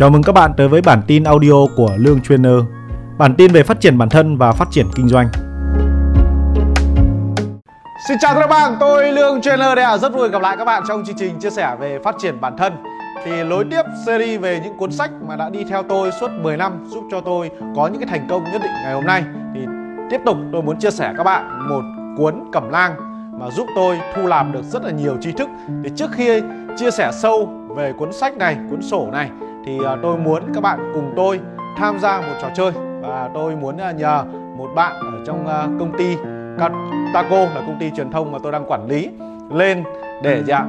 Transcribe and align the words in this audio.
Chào 0.00 0.10
mừng 0.10 0.22
các 0.22 0.32
bạn 0.32 0.52
tới 0.56 0.68
với 0.68 0.82
bản 0.82 1.02
tin 1.06 1.24
audio 1.24 1.52
của 1.76 1.90
Lương 1.96 2.20
Trainer. 2.20 2.52
Bản 3.18 3.34
tin 3.34 3.52
về 3.52 3.62
phát 3.62 3.80
triển 3.80 3.98
bản 3.98 4.08
thân 4.08 4.36
và 4.36 4.52
phát 4.52 4.68
triển 4.70 4.86
kinh 4.94 5.08
doanh. 5.08 5.28
Xin 8.08 8.16
chào 8.20 8.34
các 8.34 8.46
bạn, 8.50 8.76
tôi 8.80 9.12
Lương 9.12 9.40
Trainer 9.40 9.76
đây 9.76 9.84
ạ. 9.84 9.98
Rất 9.98 10.14
vui 10.14 10.28
gặp 10.28 10.42
lại 10.42 10.56
các 10.56 10.64
bạn 10.64 10.82
trong 10.88 11.04
chương 11.04 11.16
trình 11.16 11.40
chia 11.40 11.50
sẻ 11.50 11.76
về 11.80 11.98
phát 12.04 12.14
triển 12.18 12.40
bản 12.40 12.56
thân. 12.56 12.72
Thì 13.24 13.44
nối 13.44 13.64
tiếp 13.70 13.82
series 14.06 14.40
về 14.40 14.60
những 14.64 14.76
cuốn 14.76 14.92
sách 14.92 15.10
mà 15.28 15.36
đã 15.36 15.48
đi 15.48 15.64
theo 15.64 15.82
tôi 15.82 16.10
suốt 16.20 16.30
10 16.30 16.56
năm 16.56 16.84
giúp 16.86 17.04
cho 17.10 17.20
tôi 17.20 17.50
có 17.76 17.86
những 17.86 18.00
cái 18.00 18.08
thành 18.08 18.26
công 18.30 18.44
nhất 18.44 18.62
định 18.62 18.72
ngày 18.82 18.94
hôm 18.94 19.04
nay. 19.04 19.24
Thì 19.54 19.60
tiếp 20.10 20.20
tục 20.26 20.36
tôi 20.52 20.62
muốn 20.62 20.78
chia 20.78 20.90
sẻ 20.90 21.14
các 21.16 21.24
bạn 21.24 21.68
một 21.68 21.82
cuốn 22.16 22.34
Cẩm 22.52 22.70
Lang 22.70 22.94
mà 23.40 23.50
giúp 23.50 23.66
tôi 23.76 23.98
thu 24.14 24.26
làm 24.26 24.52
được 24.52 24.62
rất 24.62 24.84
là 24.84 24.90
nhiều 24.90 25.16
tri 25.20 25.32
thức. 25.32 25.48
Thì 25.84 25.90
trước 25.96 26.10
khi 26.12 26.42
chia 26.76 26.90
sẻ 26.90 27.10
sâu 27.12 27.48
về 27.76 27.92
cuốn 27.98 28.12
sách 28.12 28.36
này, 28.36 28.56
cuốn 28.70 28.82
sổ 28.82 29.08
này 29.12 29.30
thì 29.66 29.78
à, 29.86 29.96
tôi 30.02 30.18
muốn 30.18 30.42
các 30.54 30.60
bạn 30.60 30.92
cùng 30.94 31.12
tôi 31.16 31.40
tham 31.76 31.98
gia 31.98 32.20
một 32.20 32.34
trò 32.40 32.48
chơi 32.54 32.72
và 33.00 33.30
tôi 33.34 33.56
muốn 33.56 33.76
à, 33.76 33.90
nhờ 33.92 34.24
một 34.56 34.68
bạn 34.74 34.92
ở 35.00 35.24
trong 35.26 35.46
à, 35.46 35.66
công 35.78 35.92
ty 35.98 36.16
Taco 37.14 37.36
là 37.36 37.62
công 37.66 37.76
ty 37.80 37.90
truyền 37.96 38.10
thông 38.10 38.32
mà 38.32 38.38
tôi 38.42 38.52
đang 38.52 38.64
quản 38.66 38.86
lý 38.86 39.10
lên 39.50 39.84
để 40.22 40.42
dạ 40.46 40.66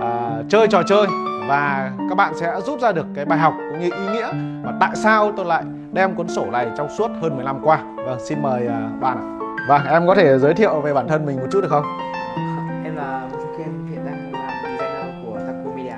à, 0.00 0.42
chơi 0.48 0.66
trò 0.68 0.82
chơi 0.82 1.06
và 1.48 1.92
các 2.08 2.14
bạn 2.14 2.32
sẽ 2.36 2.60
rút 2.60 2.80
ra 2.80 2.92
được 2.92 3.06
cái 3.14 3.24
bài 3.24 3.38
học 3.38 3.54
cũng 3.70 3.80
như 3.80 3.90
ý 3.90 4.12
nghĩa 4.12 4.28
mà 4.62 4.72
tại 4.80 4.90
sao 4.94 5.32
tôi 5.36 5.46
lại 5.46 5.62
đem 5.92 6.14
cuốn 6.14 6.28
sổ 6.28 6.44
này 6.52 6.66
trong 6.76 6.88
suốt 6.88 7.10
hơn 7.20 7.36
10 7.36 7.44
năm 7.44 7.60
qua. 7.64 7.78
Vâng, 8.06 8.18
xin 8.20 8.42
mời 8.42 8.68
bạn 9.00 9.18
ạ. 9.18 9.34
Vâng, 9.68 9.86
em 9.86 10.06
có 10.06 10.14
thể 10.14 10.38
giới 10.38 10.54
thiệu 10.54 10.80
về 10.80 10.94
bản 10.94 11.08
thân 11.08 11.26
mình 11.26 11.36
một 11.36 11.46
chút 11.52 11.60
được 11.60 11.68
không? 11.70 11.84
Em 12.84 12.96
là 12.96 13.22
Vũ 13.32 13.38
Kiên, 13.58 13.86
hiện 13.90 14.06
đang 14.06 14.32
là 14.32 14.60
designer 14.62 15.24
của 15.24 15.38
Taco 15.38 15.70
Media. 15.76 15.96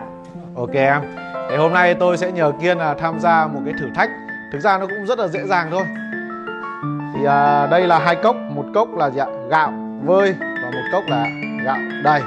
Ok 0.57 0.73
em. 0.73 1.26
Thì 1.56 1.62
hôm 1.62 1.73
nay 1.73 1.95
tôi 1.95 2.16
sẽ 2.16 2.33
nhờ 2.33 2.52
Kiên 2.60 2.78
là 2.78 2.95
tham 2.95 3.20
gia 3.20 3.46
một 3.46 3.60
cái 3.65 3.74
thử 3.80 3.91
thách. 3.95 4.10
Thực 4.52 4.59
ra 4.59 4.79
nó 4.79 4.87
cũng 4.87 5.07
rất 5.07 5.18
là 5.18 5.29
dễ 5.29 5.46
dàng 5.46 5.68
thôi. 5.71 5.82
Thì 7.15 7.24
à, 7.24 7.66
đây 7.66 7.87
là 7.87 7.99
hai 7.99 8.16
cốc, 8.16 8.37
một 8.54 8.65
cốc 8.74 8.96
là 8.96 9.10
gì 9.10 9.18
ạ? 9.18 9.26
gạo 9.51 9.73
vơi 10.04 10.34
và 10.40 10.71
một 10.73 10.88
cốc 10.93 11.04
là 11.09 11.27
gạo 11.65 11.79
đầy. 12.04 12.21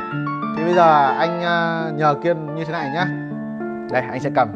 Thì 0.58 0.64
bây 0.64 0.74
giờ 0.74 1.16
anh 1.20 1.44
à, 1.44 1.84
nhờ 1.96 2.16
Kiên 2.24 2.56
như 2.56 2.66
thế 2.66 2.72
này 2.72 2.90
nhá. 2.94 3.06
Đây 3.92 4.02
anh 4.12 4.20
sẽ 4.20 4.30
cầm. 4.36 4.48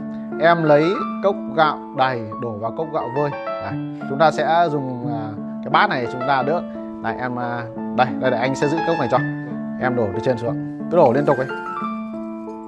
Em 0.41 0.63
lấy 0.63 0.94
cốc 1.23 1.35
gạo 1.55 1.79
đầy 1.97 2.21
đổ 2.41 2.51
vào 2.51 2.71
cốc 2.77 2.88
gạo 2.94 3.09
vơi. 3.16 3.29
Đây, 3.45 3.73
chúng 4.09 4.19
ta 4.19 4.31
sẽ 4.31 4.67
dùng 4.71 5.13
à, 5.13 5.23
cái 5.63 5.69
bát 5.69 5.89
này 5.89 6.07
chúng 6.11 6.21
ta 6.27 6.44
đỡ. 6.44 6.61
Này 7.03 7.16
em 7.19 7.39
à, 7.39 7.61
đây, 7.97 8.07
đây 8.19 8.31
để 8.31 8.38
anh 8.38 8.55
sẽ 8.55 8.67
giữ 8.67 8.77
cốc 8.88 8.95
này 8.99 9.07
cho. 9.11 9.17
Em 9.81 9.95
đổ 9.95 10.07
từ 10.13 10.19
trên 10.23 10.38
xuống. 10.38 10.79
Cứ 10.91 10.97
đổ 10.97 11.13
liên 11.13 11.25
tục 11.25 11.38
ấy. 11.38 11.47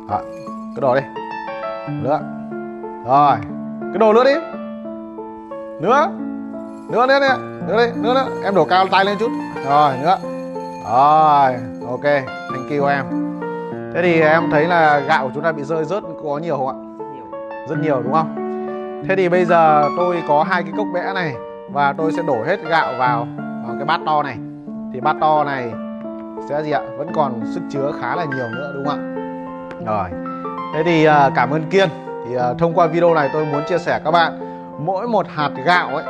Đó, 0.09 0.21
cứ 0.75 0.81
đổ 0.81 0.95
đi 0.95 1.01
nữa 1.89 2.19
rồi 3.05 3.37
cái 3.81 3.99
đồ 3.99 4.13
nữa 4.13 4.23
đi. 4.23 4.33
Nữa. 5.81 6.09
Nữa 6.89 7.05
nữa 7.07 7.19
nữa 7.19 7.37
nữa 7.67 7.77
đi 7.77 8.01
nữa 8.01 8.13
nữa 8.13 8.27
em 8.43 8.55
đổ 8.55 8.65
cao 8.65 8.87
tay 8.91 9.05
lên 9.05 9.17
chút. 9.19 9.31
Rồi 9.69 9.93
nữa. 10.01 10.17
Rồi 10.91 11.55
ok. 11.89 12.03
Thank 12.51 12.79
you 12.79 12.85
em. 12.85 13.05
Thế 13.93 14.01
thì 14.01 14.21
em 14.21 14.43
thấy 14.51 14.67
là 14.67 14.99
gạo 14.99 15.23
của 15.23 15.31
chúng 15.33 15.43
ta 15.43 15.51
bị 15.51 15.63
rơi 15.63 15.85
rớt 15.85 16.03
có 16.23 16.37
nhiều 16.37 16.57
không 16.57 16.67
ạ? 16.67 16.75
Nhiều. 16.97 17.39
rất 17.69 17.75
nhiều 17.81 18.01
đúng 18.03 18.13
không? 18.13 18.35
Thế 19.07 19.15
thì 19.15 19.29
bây 19.29 19.45
giờ 19.45 19.89
tôi 19.97 20.23
có 20.27 20.43
hai 20.43 20.63
cái 20.63 20.71
cốc 20.77 20.87
bẽ 20.93 21.13
này 21.13 21.35
và 21.71 21.93
tôi 21.93 22.11
sẽ 22.11 22.23
đổ 22.27 22.43
hết 22.45 22.59
gạo 22.69 22.93
vào, 22.99 23.27
vào 23.37 23.75
cái 23.75 23.85
bát 23.85 23.99
to 24.05 24.23
này. 24.23 24.37
Thì 24.93 24.99
bát 25.01 25.15
to 25.21 25.43
này 25.43 25.71
sẽ 26.49 26.63
gì 26.63 26.71
ạ? 26.71 26.81
Vẫn 26.97 27.07
còn 27.15 27.41
sức 27.53 27.61
chứa 27.69 27.91
khá 28.01 28.15
là 28.15 28.25
nhiều 28.25 28.47
nữa 28.55 28.71
đúng 28.75 28.85
không 28.85 28.95
ạ? 28.95 29.05
Rồi 29.85 30.34
thế 30.75 30.83
thì 30.83 31.05
à, 31.05 31.29
cảm 31.35 31.49
ơn 31.49 31.69
kiên. 31.69 31.89
Thì 32.27 32.35
à, 32.35 32.53
thông 32.59 32.73
qua 32.73 32.87
video 32.87 33.13
này 33.13 33.29
tôi 33.33 33.45
muốn 33.45 33.63
chia 33.69 33.77
sẻ 33.77 33.99
các 34.05 34.11
bạn 34.11 34.39
mỗi 34.85 35.07
một 35.07 35.27
hạt 35.35 35.51
gạo 35.65 35.87
ấy 35.95 36.03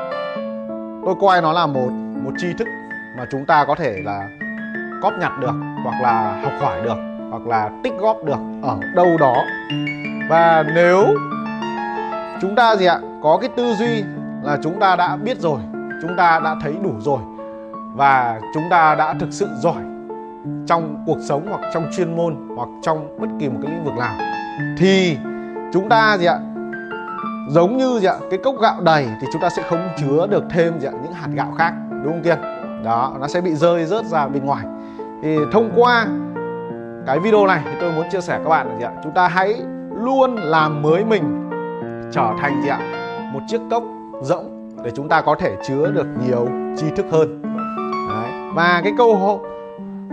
tôi 1.06 1.16
coi 1.22 1.42
nó 1.42 1.54
là 1.54 1.66
một 1.66 1.90
một 2.24 2.32
tri 2.38 2.54
thức 2.54 2.68
mà 3.18 3.26
chúng 3.32 3.46
ta 3.46 3.66
có 3.66 3.76
thể 3.76 4.02
là 4.04 4.30
cóp 5.02 5.14
nhặt 5.20 5.32
được 5.40 5.54
hoặc 5.84 6.02
là 6.02 6.42
học 6.44 6.54
hỏi 6.62 6.82
được 6.84 6.98
hoặc 7.30 7.48
là 7.48 7.70
tích 7.84 7.94
góp 8.00 8.24
được 8.24 8.40
ở 8.62 8.78
đâu 8.96 9.18
đó. 9.20 9.36
Và 10.30 10.64
nếu 10.76 11.06
chúng 12.42 12.56
ta 12.56 12.76
gì 12.76 12.86
ạ 12.86 13.00
có 13.24 13.38
cái 13.42 13.50
tư 13.56 13.74
duy 13.74 14.04
là 14.44 14.58
chúng 14.64 14.80
ta 14.80 14.96
đã 14.96 15.16
biết 15.16 15.40
rồi 15.40 15.60
chúng 16.02 16.16
ta 16.18 16.40
đã 16.44 16.56
thấy 16.62 16.76
đủ 16.84 16.92
rồi 17.00 17.20
và 17.96 18.40
chúng 18.54 18.64
ta 18.70 18.96
đã 18.96 19.14
thực 19.20 19.30
sự 19.32 19.48
giỏi 19.56 19.84
trong 20.68 21.04
cuộc 21.06 21.18
sống 21.22 21.48
hoặc 21.50 21.62
trong 21.74 21.88
chuyên 21.96 22.16
môn 22.16 22.36
hoặc 22.56 22.70
trong 22.82 23.18
bất 23.20 23.28
kỳ 23.40 23.50
một 23.50 23.60
cái 23.64 23.72
lĩnh 23.72 23.84
vực 23.84 23.94
nào 23.94 24.35
thì 24.78 25.18
chúng 25.74 25.90
ta 25.90 26.18
gì 26.18 26.26
ạ, 26.26 26.40
giống 27.50 27.78
như 27.78 28.00
gì 28.00 28.08
ạ, 28.08 28.16
cái 28.30 28.40
cốc 28.44 28.56
gạo 28.62 28.82
đầy 28.82 29.08
thì 29.22 29.28
chúng 29.34 29.42
ta 29.42 29.50
sẽ 29.50 29.64
không 29.70 29.90
chứa 29.98 30.28
được 30.28 30.44
thêm 30.50 30.80
gì 30.80 30.88
ạ, 30.88 30.92
những 31.04 31.14
hạt 31.14 31.28
gạo 31.34 31.54
khác, 31.58 31.74
đúng 32.04 32.14
không 32.14 32.24
kiên 32.24 32.38
đó, 32.84 33.14
nó 33.20 33.28
sẽ 33.28 33.42
bị 33.42 33.56
rơi 33.56 33.86
rớt 33.86 34.06
ra 34.06 34.28
bên 34.28 34.46
ngoài 34.46 34.66
thì 35.24 35.38
thông 35.52 35.72
qua 35.76 36.08
cái 37.06 37.20
video 37.20 37.48
này 37.48 37.62
thì 37.66 37.72
tôi 37.82 37.92
muốn 37.92 38.06
chia 38.12 38.22
sẻ 38.22 38.40
các 38.44 38.50
bạn 38.50 38.68
là 38.70 38.78
gì 38.78 38.84
ạ, 38.84 38.92
chúng 39.04 39.14
ta 39.14 39.28
hãy 39.28 39.62
luôn 40.02 40.36
làm 40.36 40.82
mới 40.82 41.06
mình 41.06 41.50
trở 42.12 42.32
thành 42.42 42.62
gì 42.62 42.70
ạ, 42.70 42.80
một 43.34 43.40
chiếc 43.48 43.62
cốc 43.72 43.84
rỗng 44.22 44.70
để 44.84 44.92
chúng 44.96 45.10
ta 45.10 45.22
có 45.22 45.36
thể 45.36 45.56
chứa 45.68 45.92
được 45.92 46.08
nhiều 46.28 46.48
tri 46.78 46.90
thức 46.96 47.06
hơn 47.12 47.42
Đấy. 48.10 48.52
và 48.56 48.82
cái 48.84 48.94
câu 48.98 49.40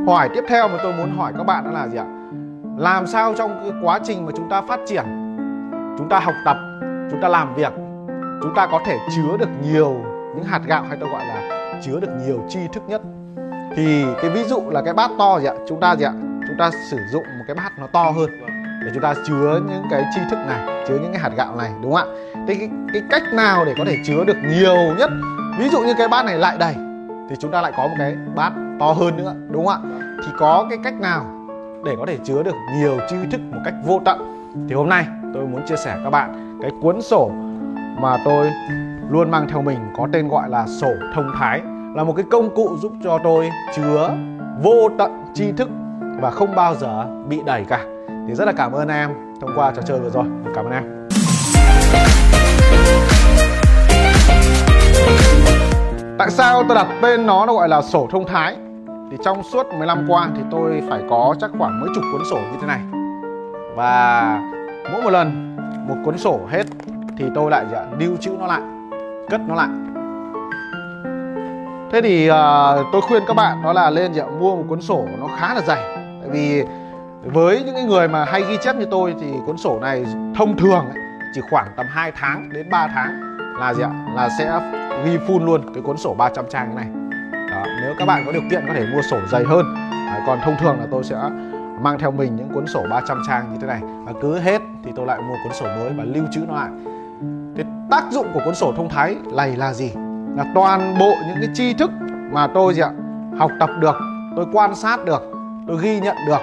hỏi 0.07 0.29
tiếp 0.35 0.45
theo 0.49 0.69
mà 0.69 0.79
tôi 0.83 0.93
muốn 0.93 1.17
hỏi 1.17 1.33
các 1.39 1.47
bạn 1.47 1.65
đó 1.65 1.71
là 1.71 1.89
gì 1.89 1.99
ạ 1.99 2.07
làm 2.83 3.07
sao 3.07 3.35
trong 3.39 3.61
cái 3.63 3.73
quá 3.83 3.99
trình 4.05 4.27
mà 4.27 4.33
chúng 4.37 4.49
ta 4.51 4.63
phát 4.63 4.81
triển 4.87 5.05
chúng 5.99 6.09
ta 6.09 6.21
học 6.21 6.35
tập 6.45 6.57
chúng 7.11 7.21
ta 7.23 7.29
làm 7.29 7.55
việc 7.55 7.73
chúng 8.43 8.55
ta 8.57 8.67
có 8.67 8.81
thể 8.87 8.99
chứa 9.17 9.37
được 9.39 9.49
nhiều 9.63 9.97
những 10.37 10.45
hạt 10.45 10.61
gạo 10.67 10.83
hay 10.89 10.99
tôi 11.01 11.09
gọi 11.11 11.27
là 11.27 11.63
chứa 11.83 12.01
được 12.01 12.09
nhiều 12.27 12.41
tri 12.49 12.61
thức 12.73 12.83
nhất? 12.87 13.03
Thì 13.77 14.05
cái 14.23 14.31
ví 14.31 14.45
dụ 14.45 14.63
là 14.71 14.83
cái 14.85 14.95
bát 14.95 15.11
to 15.19 15.41
gì 15.41 15.47
ạ? 15.47 15.55
Chúng 15.69 15.81
ta 15.81 15.97
gì 15.97 16.05
ạ? 16.05 16.13
Chúng 16.49 16.57
ta 16.59 16.71
sử 16.91 16.97
dụng 17.13 17.23
một 17.23 17.45
cái 17.47 17.55
bát 17.55 17.73
nó 17.79 17.87
to 17.93 18.11
hơn 18.11 18.31
để 18.85 18.91
chúng 18.95 19.03
ta 19.03 19.15
chứa 19.29 19.61
những 19.69 19.83
cái 19.91 20.05
tri 20.15 20.21
thức 20.31 20.39
này 20.49 20.85
chứa 20.89 20.99
những 21.03 21.13
cái 21.13 21.23
hạt 21.23 21.31
gạo 21.37 21.57
này 21.57 21.71
đúng 21.83 21.95
không 21.95 22.09
ạ? 22.09 22.43
Thế 22.49 22.55
cái, 22.55 22.71
cái 22.93 23.03
cách 23.11 23.23
nào 23.35 23.65
để 23.65 23.75
có 23.79 23.85
thể 23.85 23.97
chứa 24.07 24.25
được 24.25 24.37
nhiều 24.49 24.77
nhất? 24.99 25.11
Ví 25.59 25.69
dụ 25.69 25.81
như 25.81 25.95
cái 25.99 26.09
bát 26.09 26.25
này 26.25 26.39
lại 26.39 26.59
đầy 26.59 26.75
thì 27.31 27.37
chúng 27.39 27.51
ta 27.51 27.63
lại 27.63 27.73
có 27.77 27.83
một 27.83 27.95
cái 27.99 28.17
bát 28.35 28.53
to 28.81 28.93
hơn 28.93 29.17
nữa 29.17 29.35
đúng 29.51 29.67
không 29.67 29.75
ạ? 29.75 29.99
Thì 30.25 30.33
có 30.39 30.67
cái 30.71 30.79
cách 30.85 30.95
nào 31.01 31.42
để 31.85 31.97
có 31.99 32.07
thể 32.07 32.19
chứa 32.25 32.43
được 32.43 32.55
nhiều 32.77 32.99
tri 33.09 33.17
thức 33.31 33.41
một 33.51 33.59
cách 33.65 33.75
vô 33.85 34.01
tận. 34.05 34.49
Thì 34.69 34.75
hôm 34.75 34.89
nay 34.89 35.07
tôi 35.35 35.47
muốn 35.47 35.63
chia 35.67 35.77
sẻ 35.77 35.97
các 36.05 36.11
bạn 36.11 36.59
cái 36.63 36.71
cuốn 36.83 37.03
sổ 37.03 37.31
mà 38.01 38.17
tôi 38.25 38.51
luôn 39.11 39.31
mang 39.31 39.49
theo 39.49 39.63
mình 39.63 39.79
có 39.97 40.09
tên 40.13 40.29
gọi 40.29 40.49
là 40.49 40.67
sổ 40.67 40.93
thông 41.15 41.33
thái. 41.39 41.61
Là 41.95 42.05
một 42.05 42.13
cái 42.17 42.25
công 42.31 42.55
cụ 42.55 42.77
giúp 42.83 42.93
cho 43.05 43.19
tôi 43.25 43.51
chứa 43.75 44.11
vô 44.63 44.89
tận 44.99 45.25
tri 45.35 45.53
thức 45.53 45.69
và 46.21 46.31
không 46.31 46.55
bao 46.55 46.75
giờ 46.75 47.07
bị 47.29 47.41
đẩy 47.47 47.65
cả. 47.65 47.81
Thì 48.29 48.35
rất 48.35 48.45
là 48.45 48.53
cảm 48.53 48.73
ơn 48.73 48.89
em 48.89 49.11
thông 49.41 49.51
qua 49.57 49.73
trò 49.77 49.83
chơi 49.83 50.01
vừa 50.01 50.11
rồi. 50.11 50.25
Cảm 50.55 50.65
ơn 50.65 50.73
em. 50.73 51.09
Tại 56.19 56.31
sao 56.31 56.65
tôi 56.69 56.75
đặt 56.75 56.87
tên 57.03 57.27
nó 57.27 57.47
nó 57.47 57.55
gọi 57.55 57.69
là 57.69 57.83
sổ 57.83 58.09
thông 58.11 58.27
thái? 58.27 58.57
Thì 59.13 59.19
trong 59.25 59.43
suốt 59.43 59.67
15 59.75 60.05
qua 60.09 60.29
thì 60.37 60.43
tôi 60.51 60.83
phải 60.89 61.03
có 61.11 61.35
chắc 61.41 61.51
khoảng 61.59 61.81
mấy 61.81 61.91
chục 61.95 62.05
cuốn 62.13 62.23
sổ 62.31 62.37
như 62.37 62.59
thế 62.61 62.67
này. 62.67 62.81
Và 63.77 64.41
mỗi 64.93 65.03
một 65.03 65.11
lần 65.11 65.57
một 65.89 65.95
cuốn 66.05 66.19
sổ 66.19 66.41
hết 66.49 66.67
thì 67.19 67.25
tôi 67.35 67.51
lại 67.51 67.65
dạ, 67.73 67.85
lưu 67.99 68.17
trữ 68.21 68.31
nó 68.31 68.47
lại 68.47 68.61
cất 69.31 69.41
nó 69.49 69.55
lại. 69.55 69.69
Thế 71.93 72.01
thì 72.03 72.31
uh, 72.31 72.35
tôi 72.93 73.01
khuyên 73.01 73.23
các 73.27 73.35
bạn 73.35 73.63
đó 73.63 73.73
là 73.73 73.91
lên 73.91 74.13
dạ, 74.13 74.25
mua 74.41 74.57
một 74.57 74.65
cuốn 74.69 74.81
sổ 74.81 75.07
nó 75.21 75.27
khá 75.39 75.55
là 75.55 75.61
dày. 75.61 75.83
Tại 76.21 76.31
vì 76.31 76.65
với 77.25 77.63
những 77.67 77.75
cái 77.75 77.85
người 77.85 78.09
mà 78.09 78.25
hay 78.25 78.43
ghi 78.49 78.57
chép 78.63 78.77
như 78.77 78.87
tôi 78.91 79.15
thì 79.21 79.27
cuốn 79.47 79.57
sổ 79.57 79.79
này 79.81 80.05
thông 80.37 80.57
thường 80.57 80.85
ấy, 80.95 81.03
chỉ 81.35 81.41
khoảng 81.51 81.67
tầm 81.77 81.87
2 81.89 82.13
tháng 82.15 82.49
đến 82.53 82.71
3 82.71 82.89
tháng 82.95 83.39
là 83.61 83.75
gì 83.75 83.83
ạ 83.83 83.91
là 84.15 84.29
sẽ 84.39 84.61
ghi 85.05 85.17
full 85.17 85.45
luôn 85.45 85.75
cái 85.75 85.83
cuốn 85.83 85.97
sổ 85.97 86.15
300 86.15 86.45
trang 86.51 86.77
này 86.77 86.87
nếu 87.83 87.95
các 87.99 88.05
bạn 88.05 88.23
có 88.27 88.33
điều 88.33 88.43
kiện 88.51 88.65
có 88.69 88.75
thể 88.75 88.87
mua 88.95 89.03
sổ 89.03 89.19
dày 89.31 89.45
hơn 89.45 89.75
à, 90.09 90.25
còn 90.27 90.39
thông 90.45 90.57
thường 90.61 90.77
là 90.81 90.87
tôi 90.91 91.05
sẽ 91.05 91.17
mang 91.81 91.99
theo 91.99 92.11
mình 92.11 92.37
những 92.37 92.49
cuốn 92.55 92.67
sổ 92.67 92.83
300 92.91 93.23
trang 93.27 93.53
như 93.53 93.59
thế 93.61 93.67
này. 93.67 93.81
Và 94.05 94.13
cứ 94.23 94.39
hết 94.39 94.63
thì 94.85 94.91
tôi 94.97 95.07
lại 95.07 95.21
mua 95.21 95.35
cuốn 95.45 95.53
sổ 95.53 95.65
mới 95.65 95.93
và 95.97 96.05
lưu 96.05 96.25
trữ 96.33 96.41
nó 96.49 96.55
lại. 96.55 96.71
Cái 97.57 97.65
tác 97.91 98.05
dụng 98.11 98.27
của 98.35 98.41
cuốn 98.45 98.55
sổ 98.55 98.73
thông 98.77 98.89
thái 98.89 99.17
này 99.33 99.57
là 99.57 99.73
gì? 99.73 99.93
Là 100.37 100.45
toàn 100.55 100.95
bộ 100.99 101.13
những 101.29 101.37
cái 101.41 101.49
tri 101.55 101.75
thức 101.75 101.91
mà 102.33 102.47
tôi 102.47 102.75
gì 102.75 102.83
ạ 102.83 102.91
học 103.39 103.51
tập 103.61 103.71
được 103.81 103.97
tôi 104.37 104.47
quan 104.53 104.75
sát 104.75 105.05
được 105.05 105.23
tôi 105.67 105.79
ghi 105.83 106.01
nhận 106.01 106.17
được. 106.27 106.41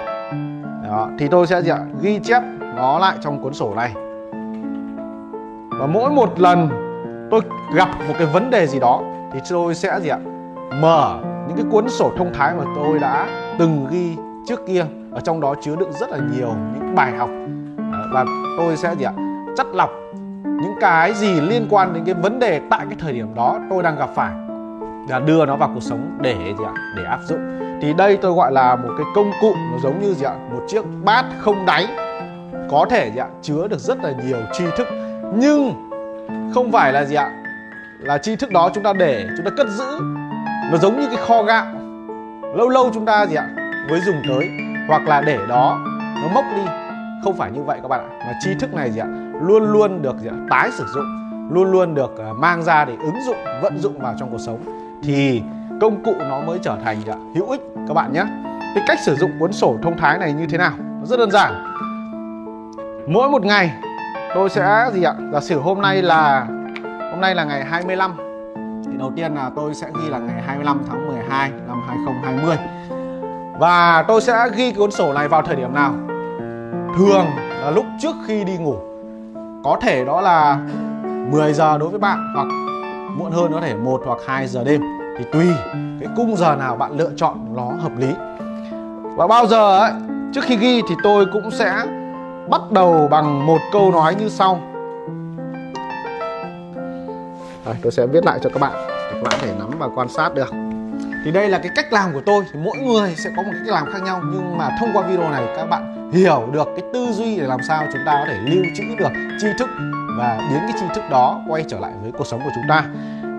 Đó, 0.84 1.08
thì 1.18 1.28
tôi 1.28 1.46
sẽ 1.46 1.62
gì 1.62 1.70
ạ 1.70 1.78
ghi 2.02 2.18
chép 2.18 2.42
nó 2.76 2.98
lại 2.98 3.16
trong 3.20 3.42
cuốn 3.42 3.54
sổ 3.54 3.74
này. 3.74 3.92
Và 5.78 5.86
mỗi 5.86 6.10
một 6.10 6.40
lần 6.40 6.68
tôi 7.30 7.40
gặp 7.74 7.88
một 8.08 8.14
cái 8.18 8.26
vấn 8.26 8.50
đề 8.50 8.66
gì 8.66 8.80
đó 8.80 9.02
thì 9.32 9.40
tôi 9.50 9.74
sẽ 9.74 10.00
gì 10.00 10.08
ạ 10.08 10.18
mở 10.80 11.18
những 11.48 11.56
cái 11.56 11.66
cuốn 11.70 11.88
sổ 11.88 12.12
thông 12.16 12.32
thái 12.34 12.54
mà 12.54 12.64
tôi 12.76 12.98
đã 12.98 13.26
từng 13.58 13.86
ghi 13.90 14.16
trước 14.46 14.60
kia. 14.66 14.86
Ở 15.12 15.20
trong 15.20 15.40
đó 15.40 15.54
chứa 15.62 15.76
đựng 15.76 15.92
rất 16.00 16.10
là 16.10 16.18
nhiều 16.32 16.54
những 16.74 16.94
bài 16.94 17.12
học. 17.18 17.28
Ờ, 17.92 18.08
và 18.12 18.24
tôi 18.58 18.76
sẽ 18.76 18.94
gì 18.96 19.04
ạ? 19.04 19.12
Chất 19.56 19.66
lọc 19.74 19.90
những 20.44 20.74
cái 20.80 21.14
gì 21.14 21.40
liên 21.40 21.66
quan 21.70 21.94
đến 21.94 22.04
cái 22.04 22.14
vấn 22.14 22.38
đề 22.38 22.60
tại 22.70 22.80
cái 22.88 22.98
thời 23.00 23.12
điểm 23.12 23.34
đó 23.34 23.58
tôi 23.70 23.82
đang 23.82 23.96
gặp 23.96 24.10
phải 24.14 24.32
và 25.08 25.18
đưa 25.18 25.46
nó 25.46 25.56
vào 25.56 25.70
cuộc 25.74 25.82
sống 25.82 26.18
để 26.20 26.34
gì 26.58 26.64
ạ? 26.66 26.72
Để 26.96 27.04
áp 27.04 27.18
dụng. 27.28 27.40
Thì 27.82 27.92
đây 27.92 28.16
tôi 28.16 28.32
gọi 28.32 28.52
là 28.52 28.76
một 28.76 28.88
cái 28.98 29.06
công 29.14 29.30
cụ, 29.40 29.54
nó 29.72 29.78
giống 29.82 30.00
như 30.00 30.14
gì 30.14 30.24
ạ? 30.24 30.34
Một 30.52 30.62
chiếc 30.68 30.84
bát 31.04 31.24
không 31.38 31.66
đáy. 31.66 31.86
Có 32.70 32.86
thể 32.90 33.10
gì 33.10 33.18
ạ? 33.18 33.26
Chứa 33.42 33.68
được 33.68 33.78
rất 33.78 34.04
là 34.04 34.12
nhiều 34.26 34.38
tri 34.52 34.64
thức. 34.76 34.86
Nhưng 35.34 35.74
không 36.54 36.72
phải 36.72 36.92
là 36.92 37.04
gì 37.04 37.14
ạ? 37.14 37.30
Là 38.00 38.18
tri 38.18 38.36
thức 38.36 38.50
đó 38.50 38.70
chúng 38.74 38.84
ta 38.84 38.92
để, 38.92 39.26
chúng 39.36 39.46
ta 39.46 39.50
cất 39.56 39.68
giữ 39.68 40.00
nó 40.70 40.78
giống 40.78 41.00
như 41.00 41.06
cái 41.06 41.16
kho 41.16 41.42
gạo. 41.42 41.66
Lâu 42.54 42.68
lâu 42.68 42.90
chúng 42.94 43.04
ta 43.04 43.26
gì 43.26 43.34
ạ, 43.34 43.48
mới 43.90 44.00
dùng 44.00 44.16
tới. 44.28 44.50
Hoặc 44.88 45.02
là 45.08 45.20
để 45.20 45.38
đó, 45.48 45.80
nó 46.22 46.28
mốc 46.34 46.44
đi. 46.56 46.62
Không 47.24 47.36
phải 47.36 47.50
như 47.50 47.62
vậy 47.62 47.78
các 47.82 47.88
bạn 47.88 48.00
ạ. 48.00 48.10
Mà 48.26 48.32
tri 48.40 48.54
thức 48.54 48.74
này 48.74 48.90
gì 48.90 49.00
ạ, 49.00 49.06
luôn 49.42 49.72
luôn 49.72 50.02
được 50.02 50.18
gì 50.18 50.28
ạ? 50.28 50.36
tái 50.50 50.70
sử 50.72 50.86
dụng. 50.94 51.04
Luôn 51.52 51.72
luôn 51.72 51.94
được 51.94 52.18
ờ, 52.18 52.32
mang 52.32 52.62
ra 52.62 52.84
để 52.84 52.92
ứng 53.00 53.22
dụng, 53.26 53.36
vận 53.62 53.78
dụng 53.78 53.98
vào 53.98 54.14
trong 54.18 54.30
cuộc 54.30 54.38
sống. 54.38 54.58
Thì 55.02 55.42
công 55.80 56.04
cụ 56.04 56.14
nó 56.28 56.40
mới 56.40 56.58
trở 56.62 56.76
thành 56.84 57.00
gì 57.00 57.10
ạ? 57.10 57.16
hữu 57.34 57.50
ích 57.50 57.60
các 57.88 57.94
bạn 57.94 58.12
nhé. 58.12 58.24
Cái 58.74 58.84
cách 58.86 58.98
sử 59.04 59.16
dụng 59.16 59.30
cuốn 59.40 59.52
sổ 59.52 59.76
thông 59.82 59.98
thái 59.98 60.18
này 60.18 60.32
như 60.32 60.46
thế 60.46 60.58
nào? 60.58 60.72
Nó 60.78 61.06
rất 61.06 61.18
đơn 61.18 61.30
giản. 61.30 61.64
Mỗi 63.08 63.28
một 63.28 63.44
ngày, 63.44 63.72
tôi 64.34 64.50
sẽ 64.50 64.90
gì 64.92 65.02
ạ, 65.02 65.14
giả 65.32 65.40
sử 65.40 65.60
hôm 65.60 65.82
nay 65.82 66.02
là, 66.02 66.46
hôm 67.10 67.20
nay 67.20 67.34
là 67.34 67.44
ngày 67.44 67.64
25 67.64 68.29
thì 68.90 68.96
đầu 68.98 69.12
tiên 69.16 69.34
là 69.34 69.50
tôi 69.56 69.74
sẽ 69.74 69.86
ghi 69.94 70.08
là 70.08 70.18
ngày 70.18 70.42
25 70.46 70.82
tháng 70.88 71.08
12 71.08 71.50
năm 71.68 71.82
2020 71.88 72.56
và 73.58 74.04
tôi 74.08 74.20
sẽ 74.20 74.48
ghi 74.54 74.72
cuốn 74.72 74.90
sổ 74.90 75.12
này 75.12 75.28
vào 75.28 75.42
thời 75.42 75.56
điểm 75.56 75.74
nào? 75.74 75.92
Thường 76.96 77.26
là 77.62 77.70
lúc 77.70 77.84
trước 78.00 78.16
khi 78.26 78.44
đi 78.44 78.56
ngủ. 78.56 78.76
Có 79.64 79.78
thể 79.80 80.04
đó 80.04 80.20
là 80.20 80.58
10 81.30 81.52
giờ 81.52 81.78
đối 81.78 81.88
với 81.88 81.98
bạn 81.98 82.32
hoặc 82.34 82.46
muộn 83.18 83.32
hơn 83.32 83.52
có 83.52 83.60
thể 83.60 83.74
1 83.74 84.02
hoặc 84.06 84.18
2 84.26 84.46
giờ 84.46 84.64
đêm. 84.64 84.80
Thì 85.18 85.24
tùy 85.32 85.46
cái 86.00 86.08
cung 86.16 86.36
giờ 86.36 86.56
nào 86.56 86.76
bạn 86.76 86.96
lựa 86.96 87.10
chọn 87.16 87.56
nó 87.56 87.70
hợp 87.80 87.92
lý. 87.98 88.08
Và 89.16 89.26
bao 89.26 89.46
giờ 89.46 89.78
ấy, 89.78 89.92
trước 90.34 90.44
khi 90.44 90.56
ghi 90.56 90.82
thì 90.88 90.94
tôi 91.02 91.26
cũng 91.32 91.50
sẽ 91.50 91.86
bắt 92.50 92.60
đầu 92.70 93.08
bằng 93.10 93.46
một 93.46 93.58
câu 93.72 93.92
nói 93.92 94.14
như 94.14 94.28
sau. 94.28 94.60
Đây, 97.66 97.74
tôi 97.82 97.92
sẽ 97.92 98.06
viết 98.06 98.24
lại 98.24 98.38
cho 98.42 98.50
các 98.50 98.60
bạn. 98.60 98.72
Để 98.88 99.10
các 99.10 99.22
bạn 99.22 99.32
có 99.40 99.46
thể 99.46 99.54
nắm 99.58 99.70
và 99.78 99.88
quan 99.94 100.08
sát 100.08 100.34
được. 100.34 100.48
Thì 101.24 101.30
đây 101.32 101.48
là 101.48 101.58
cái 101.58 101.70
cách 101.76 101.92
làm 101.92 102.12
của 102.12 102.22
tôi. 102.26 102.44
Thì 102.52 102.58
mỗi 102.64 102.78
người 102.78 103.14
sẽ 103.16 103.30
có 103.36 103.42
một 103.42 103.50
cách 103.52 103.66
làm 103.66 103.92
khác 103.92 104.02
nhau. 104.02 104.20
Nhưng 104.32 104.58
mà 104.58 104.70
thông 104.80 104.90
qua 104.92 105.02
video 105.02 105.30
này 105.30 105.44
các 105.56 105.64
bạn 105.64 106.10
hiểu 106.12 106.48
được 106.52 106.68
cái 106.76 106.84
tư 106.92 107.06
duy 107.12 107.36
để 107.40 107.46
làm 107.46 107.60
sao 107.68 107.84
chúng 107.92 108.02
ta 108.06 108.12
có 108.12 108.24
thể 108.26 108.38
lưu 108.46 108.64
trữ 108.76 108.84
được 108.98 109.12
tri 109.40 109.46
thức 109.58 109.68
và 110.18 110.38
biến 110.50 110.60
cái 110.60 110.72
tri 110.80 110.86
thức 110.94 111.04
đó 111.10 111.40
quay 111.48 111.64
trở 111.68 111.78
lại 111.78 111.92
với 112.02 112.12
cuộc 112.12 112.26
sống 112.26 112.40
của 112.44 112.50
chúng 112.54 112.64
ta. 112.68 112.84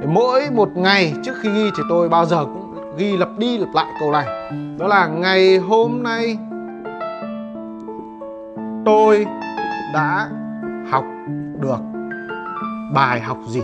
Mỗi 0.07 0.49
một 0.51 0.69
ngày 0.75 1.13
trước 1.25 1.33
khi 1.41 1.49
ghi 1.49 1.71
thì 1.77 1.83
tôi 1.89 2.09
bao 2.09 2.25
giờ 2.25 2.45
cũng 2.45 2.95
ghi 2.97 3.17
lặp 3.17 3.29
đi 3.37 3.57
lặp 3.57 3.69
lại 3.73 3.85
câu 3.99 4.11
này. 4.11 4.25
Đó 4.79 4.87
là 4.87 5.07
ngày 5.07 5.57
hôm 5.57 6.03
nay 6.03 6.37
tôi 8.85 9.25
đã 9.93 10.29
học 10.91 11.05
được 11.59 11.79
bài 12.93 13.19
học 13.19 13.37
gì? 13.47 13.61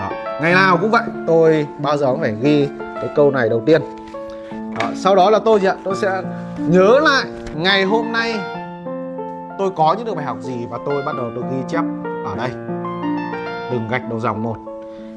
Đó. 0.00 0.10
ngày 0.42 0.52
nào 0.52 0.78
cũng 0.80 0.90
vậy. 0.90 1.02
Tôi 1.26 1.66
bao 1.78 1.96
giờ 1.96 2.06
cũng 2.06 2.20
phải 2.20 2.34
ghi 2.42 2.68
cái 2.80 3.08
câu 3.16 3.30
này 3.30 3.48
đầu 3.48 3.62
tiên. 3.66 3.82
Đó. 4.80 4.86
sau 4.94 5.16
đó 5.16 5.30
là 5.30 5.38
tôi 5.44 5.60
gì 5.60 5.66
ạ? 5.66 5.74
Tôi 5.84 5.94
sẽ 5.96 6.22
nhớ 6.58 7.00
lại 7.02 7.24
ngày 7.54 7.84
hôm 7.84 8.12
nay 8.12 8.34
tôi 9.58 9.70
có 9.76 9.94
những 9.98 10.06
được 10.06 10.14
bài 10.14 10.24
học 10.24 10.36
gì 10.40 10.66
và 10.70 10.78
tôi 10.86 11.02
bắt 11.02 11.16
đầu 11.16 11.30
tôi 11.34 11.44
ghi 11.50 11.62
chép 11.68 11.82
ở 12.24 12.36
đây. 12.36 12.50
Đừng 13.72 13.88
gạch 13.90 14.08
đầu 14.10 14.20
dòng 14.20 14.42
một 14.42 14.56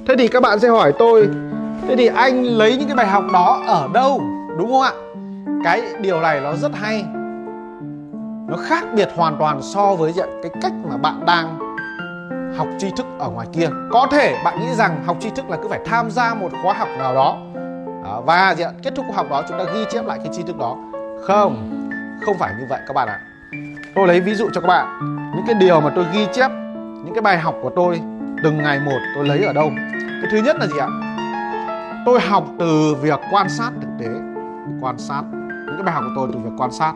thế 0.10 0.16
thì 0.18 0.28
các 0.28 0.42
bạn 0.42 0.60
sẽ 0.60 0.70
hỏi 0.70 0.94
tôi, 1.00 1.30
thế 1.88 1.96
thì 1.96 2.08
anh 2.08 2.44
lấy 2.44 2.78
những 2.78 2.88
cái 2.88 2.96
bài 2.96 3.08
học 3.08 3.24
đó 3.34 3.62
ở 3.68 3.88
đâu? 3.94 4.22
Đúng 4.58 4.72
không 4.72 4.82
ạ? 4.82 4.92
Cái 5.64 5.82
điều 6.02 6.22
này 6.22 6.42
nó 6.42 6.54
rất 6.54 6.72
hay. 6.75 7.06
Nó 8.48 8.58
khác 8.58 8.86
biệt 8.96 9.10
hoàn 9.16 9.38
toàn 9.40 9.62
so 9.62 9.96
với 9.96 10.14
cái 10.44 10.52
cách 10.62 10.72
mà 10.90 10.98
bạn 10.98 11.25
đang 11.25 11.69
học 12.57 12.68
tri 12.78 12.92
thức 12.98 13.06
ở 13.19 13.30
ngoài 13.30 13.48
kia. 13.54 13.69
Có 13.92 14.07
thể 14.12 14.42
bạn 14.44 14.60
nghĩ 14.60 14.75
rằng 14.75 15.04
học 15.06 15.18
tri 15.19 15.30
thức 15.30 15.50
là 15.50 15.57
cứ 15.62 15.68
phải 15.69 15.80
tham 15.86 16.12
gia 16.12 16.34
một 16.34 16.51
khóa 16.63 16.74
học 16.74 16.88
nào 16.98 17.16
đó. 17.16 17.38
Và 18.25 18.56
gì 18.57 18.63
ạ? 18.63 18.72
Kết 18.84 18.94
thúc 18.96 19.06
khóa 19.07 19.16
học 19.16 19.28
đó 19.30 19.44
chúng 19.50 19.57
ta 19.57 19.63
ghi 19.74 19.86
chép 19.92 20.06
lại 20.06 20.19
cái 20.24 20.34
tri 20.34 20.44
thức 20.44 20.57
đó. 20.57 20.78
Không 21.24 21.80
không 22.25 22.38
phải 22.38 22.54
như 22.60 22.66
vậy 22.69 22.80
các 22.88 22.94
bạn 22.94 23.07
ạ. 23.07 23.19
Tôi 23.96 24.07
lấy 24.07 24.19
ví 24.19 24.36
dụ 24.36 24.50
cho 24.54 24.62
các 24.62 24.68
bạn. 24.68 25.00
Những 25.36 25.46
cái 25.48 25.56
điều 25.56 25.81
mà 25.81 25.90
tôi 25.96 26.06
ghi 26.13 26.28
chép, 26.34 26.51
những 27.06 27.13
cái 27.13 27.22
bài 27.22 27.38
học 27.38 27.56
của 27.62 27.72
tôi 27.75 28.01
từng 28.44 28.57
ngày 28.57 28.80
một, 28.80 29.00
tôi 29.16 29.28
lấy 29.28 29.44
ở 29.44 29.54
đâu? 29.54 29.72
Cái 30.22 30.31
thứ 30.31 30.38
nhất 30.38 30.56
là 30.60 30.68
gì 30.68 30.78
ạ? 30.80 30.88
Tôi 32.06 32.19
học 32.19 32.46
từ 32.60 32.96
việc 33.01 33.19
quan 33.31 33.50
sát 33.50 33.72
thực 33.81 33.90
tế. 34.00 34.10
Quan 34.81 34.98
sát. 34.98 35.22
Những 35.66 35.75
cái 35.75 35.84
bài 35.84 35.96
học 35.96 36.04
của 36.04 36.12
tôi 36.16 36.30
từ 36.34 36.40
việc 36.40 36.51
quan 36.57 36.72
sát 36.72 36.94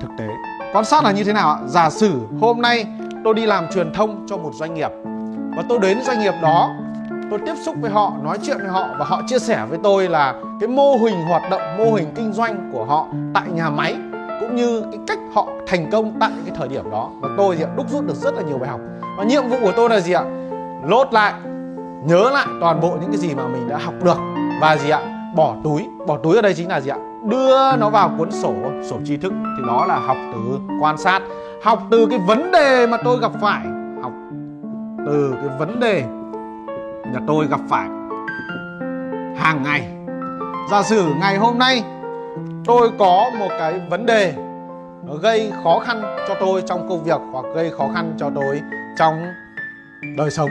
thực 0.00 0.10
tế. 0.18 0.28
Quan 0.72 0.84
sát 0.84 1.04
là 1.04 1.12
như 1.12 1.24
thế 1.24 1.32
nào 1.32 1.50
ạ? 1.50 1.58
Giả 1.66 1.90
sử 1.90 2.20
hôm 2.40 2.62
nay 2.62 2.86
tôi 3.26 3.34
đi 3.34 3.46
làm 3.46 3.66
truyền 3.74 3.92
thông 3.92 4.26
cho 4.28 4.36
một 4.36 4.50
doanh 4.54 4.74
nghiệp. 4.74 4.90
Và 5.56 5.62
tôi 5.68 5.78
đến 5.78 6.02
doanh 6.02 6.20
nghiệp 6.20 6.34
đó, 6.42 6.70
tôi 7.30 7.38
tiếp 7.46 7.54
xúc 7.64 7.74
với 7.80 7.90
họ, 7.90 8.12
nói 8.22 8.38
chuyện 8.42 8.58
với 8.58 8.68
họ 8.68 8.88
và 8.98 9.04
họ 9.04 9.22
chia 9.26 9.38
sẻ 9.38 9.66
với 9.68 9.78
tôi 9.82 10.08
là 10.08 10.34
cái 10.60 10.68
mô 10.68 10.96
hình 10.96 11.22
hoạt 11.28 11.42
động, 11.50 11.60
mô 11.78 11.92
hình 11.92 12.12
kinh 12.14 12.32
doanh 12.32 12.70
của 12.72 12.84
họ 12.84 13.06
tại 13.34 13.42
nhà 13.52 13.70
máy 13.70 13.96
cũng 14.40 14.56
như 14.56 14.82
cái 14.90 15.00
cách 15.06 15.18
họ 15.34 15.48
thành 15.66 15.90
công 15.90 16.12
tại 16.20 16.30
cái 16.46 16.54
thời 16.58 16.68
điểm 16.68 16.90
đó. 16.90 17.10
Và 17.20 17.28
tôi 17.36 17.56
thì 17.56 17.64
đúc 17.76 17.90
rút 17.90 18.06
được 18.06 18.14
rất 18.14 18.34
là 18.34 18.42
nhiều 18.42 18.58
bài 18.58 18.70
học. 18.70 18.80
Và 19.18 19.24
nhiệm 19.24 19.48
vụ 19.48 19.56
của 19.60 19.72
tôi 19.76 19.90
là 19.90 20.00
gì 20.00 20.12
ạ? 20.12 20.22
Lốt 20.84 21.12
lại, 21.12 21.32
nhớ 22.04 22.30
lại 22.30 22.46
toàn 22.60 22.80
bộ 22.80 22.90
những 23.00 23.10
cái 23.10 23.18
gì 23.18 23.34
mà 23.34 23.48
mình 23.48 23.68
đã 23.68 23.78
học 23.78 23.94
được. 24.04 24.18
Và 24.60 24.76
gì 24.76 24.90
ạ? 24.90 25.00
Bỏ 25.36 25.54
túi. 25.64 25.86
Bỏ 26.06 26.16
túi 26.16 26.36
ở 26.36 26.42
đây 26.42 26.54
chính 26.54 26.68
là 26.68 26.80
gì 26.80 26.90
ạ? 26.90 26.98
Đưa 27.24 27.76
nó 27.76 27.90
vào 27.90 28.10
cuốn 28.18 28.32
sổ 28.32 28.54
sổ 28.90 28.96
tri 29.04 29.16
thức. 29.16 29.32
Thì 29.56 29.62
đó 29.66 29.86
là 29.88 29.98
học 29.98 30.16
từ 30.32 30.58
quan 30.80 30.98
sát 30.98 31.22
học 31.62 31.82
từ 31.90 32.06
cái 32.10 32.18
vấn 32.18 32.50
đề 32.50 32.86
mà 32.86 32.96
tôi 33.04 33.18
gặp 33.20 33.32
phải. 33.40 33.66
Học 34.02 34.12
từ 35.06 35.34
cái 35.40 35.58
vấn 35.58 35.80
đề 35.80 36.04
mà 37.14 37.20
tôi 37.26 37.46
gặp 37.46 37.60
phải. 37.68 37.88
Hàng 39.36 39.62
ngày 39.64 39.88
giả 40.70 40.82
sử 40.82 41.04
ngày 41.20 41.36
hôm 41.36 41.58
nay 41.58 41.84
tôi 42.64 42.90
có 42.98 43.30
một 43.38 43.48
cái 43.58 43.80
vấn 43.90 44.06
đề 44.06 44.34
nó 45.06 45.14
gây 45.14 45.52
khó 45.64 45.78
khăn 45.78 46.02
cho 46.28 46.34
tôi 46.40 46.62
trong 46.66 46.88
công 46.88 47.04
việc 47.04 47.20
hoặc 47.32 47.44
gây 47.54 47.70
khó 47.70 47.88
khăn 47.94 48.14
cho 48.16 48.30
tôi 48.34 48.60
trong 48.98 49.14
đời 50.16 50.30
sống. 50.30 50.50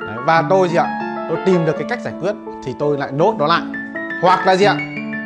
Đấy, 0.00 0.16
và 0.26 0.44
tôi 0.50 0.68
gì 0.68 0.76
ạ? 0.76 0.98
Tôi 1.28 1.38
tìm 1.46 1.66
được 1.66 1.72
cái 1.78 1.86
cách 1.88 2.00
giải 2.00 2.14
quyết 2.20 2.32
thì 2.64 2.74
tôi 2.78 2.98
lại 2.98 3.12
nốt 3.12 3.34
nó 3.38 3.46
lại. 3.46 3.62
Hoặc 4.22 4.46
là 4.46 4.56
gì 4.56 4.64
ạ? 4.64 4.76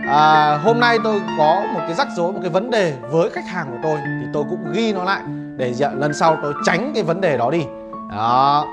À, 0.09 0.59
hôm 0.65 0.81
nay 0.81 0.99
tôi 1.05 1.21
có 1.39 1.63
một 1.75 1.81
cái 1.87 1.95
rắc 1.95 2.09
rối 2.17 2.33
một 2.33 2.39
cái 2.43 2.51
vấn 2.51 2.71
đề 2.71 2.95
với 3.11 3.31
khách 3.31 3.47
hàng 3.47 3.67
của 3.71 3.79
tôi. 3.83 3.99
Thì 4.21 4.27
tôi 4.33 4.45
cũng 4.51 4.73
ghi 4.73 4.93
nó 4.93 5.05
lại. 5.05 5.23
Để 5.57 5.75
dạ, 5.75 5.91
lần 5.95 6.15
sau 6.15 6.37
tôi 6.43 6.55
tránh 6.65 6.93
cái 6.95 7.03
vấn 7.03 7.21
đề 7.21 7.39
đó 7.39 7.51
đi. 7.51 7.65
Đó. 8.11 8.67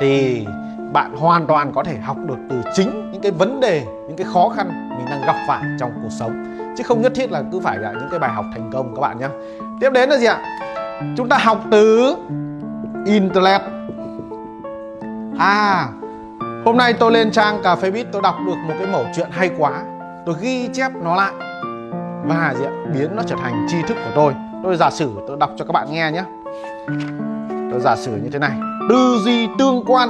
Thì 0.00 0.46
bạn 0.92 1.16
hoàn 1.16 1.46
toàn 1.46 1.72
có 1.72 1.84
thể 1.84 1.98
học 1.98 2.16
được 2.26 2.38
từ 2.50 2.56
chính 2.74 3.10
những 3.12 3.22
cái 3.22 3.32
vấn 3.32 3.60
đề 3.60 3.84
những 3.84 4.16
cái 4.16 4.26
khó 4.32 4.48
khăn 4.48 4.90
mình 4.96 5.06
đang 5.10 5.22
gặp 5.26 5.36
phải 5.48 5.62
trong 5.80 5.90
cuộc 6.02 6.10
sống. 6.10 6.44
Chứ 6.78 6.84
không 6.84 7.00
nhất 7.02 7.12
thiết 7.14 7.32
là 7.32 7.42
cứ 7.52 7.60
phải 7.60 7.78
là 7.78 7.92
những 7.92 8.08
cái 8.10 8.18
bài 8.18 8.30
học 8.30 8.44
thành 8.52 8.70
công 8.72 8.94
các 8.94 9.00
bạn 9.00 9.18
nhé 9.18 9.28
tiếp 9.80 9.90
đến 9.92 10.08
là 10.08 10.16
gì 10.16 10.26
ạ? 10.26 10.38
Chúng 11.16 11.28
ta 11.28 11.38
học 11.38 11.60
từ 11.70 12.16
internet. 13.06 13.60
À 15.38 15.86
hôm 16.64 16.76
nay 16.76 16.92
tôi 16.92 17.12
lên 17.12 17.30
trang 17.30 17.60
cà 17.62 17.76
phê 17.76 17.90
bít 17.90 18.06
tôi 18.12 18.22
đọc 18.22 18.36
được 18.46 18.56
một 18.68 18.74
cái 18.78 18.86
mẩu 18.86 19.04
chuyện 19.16 19.28
hay 19.30 19.50
quá 19.58 19.82
tôi 20.26 20.34
ghi 20.40 20.68
chép 20.72 20.92
nó 21.02 21.16
lại. 21.16 21.32
Và 22.24 22.54
gì 22.58 22.64
ạ? 22.64 22.72
Biến 22.94 23.16
nó 23.16 23.22
trở 23.26 23.36
thành 23.42 23.66
tri 23.70 23.82
thức 23.82 23.96
của 24.04 24.10
tôi. 24.14 24.34
Tôi 24.62 24.76
giả 24.76 24.90
sử, 24.90 25.10
tôi 25.28 25.36
đọc 25.40 25.50
cho 25.56 25.64
các 25.64 25.72
bạn 25.72 25.86
nghe 25.90 26.10
nhé. 26.12 26.24
Tôi 27.70 27.80
giả 27.80 27.96
sử 27.96 28.16
như 28.16 28.30
thế 28.32 28.38
này. 28.38 28.52
Tư 28.88 29.18
duy 29.24 29.48
tương 29.58 29.84
quan. 29.86 30.08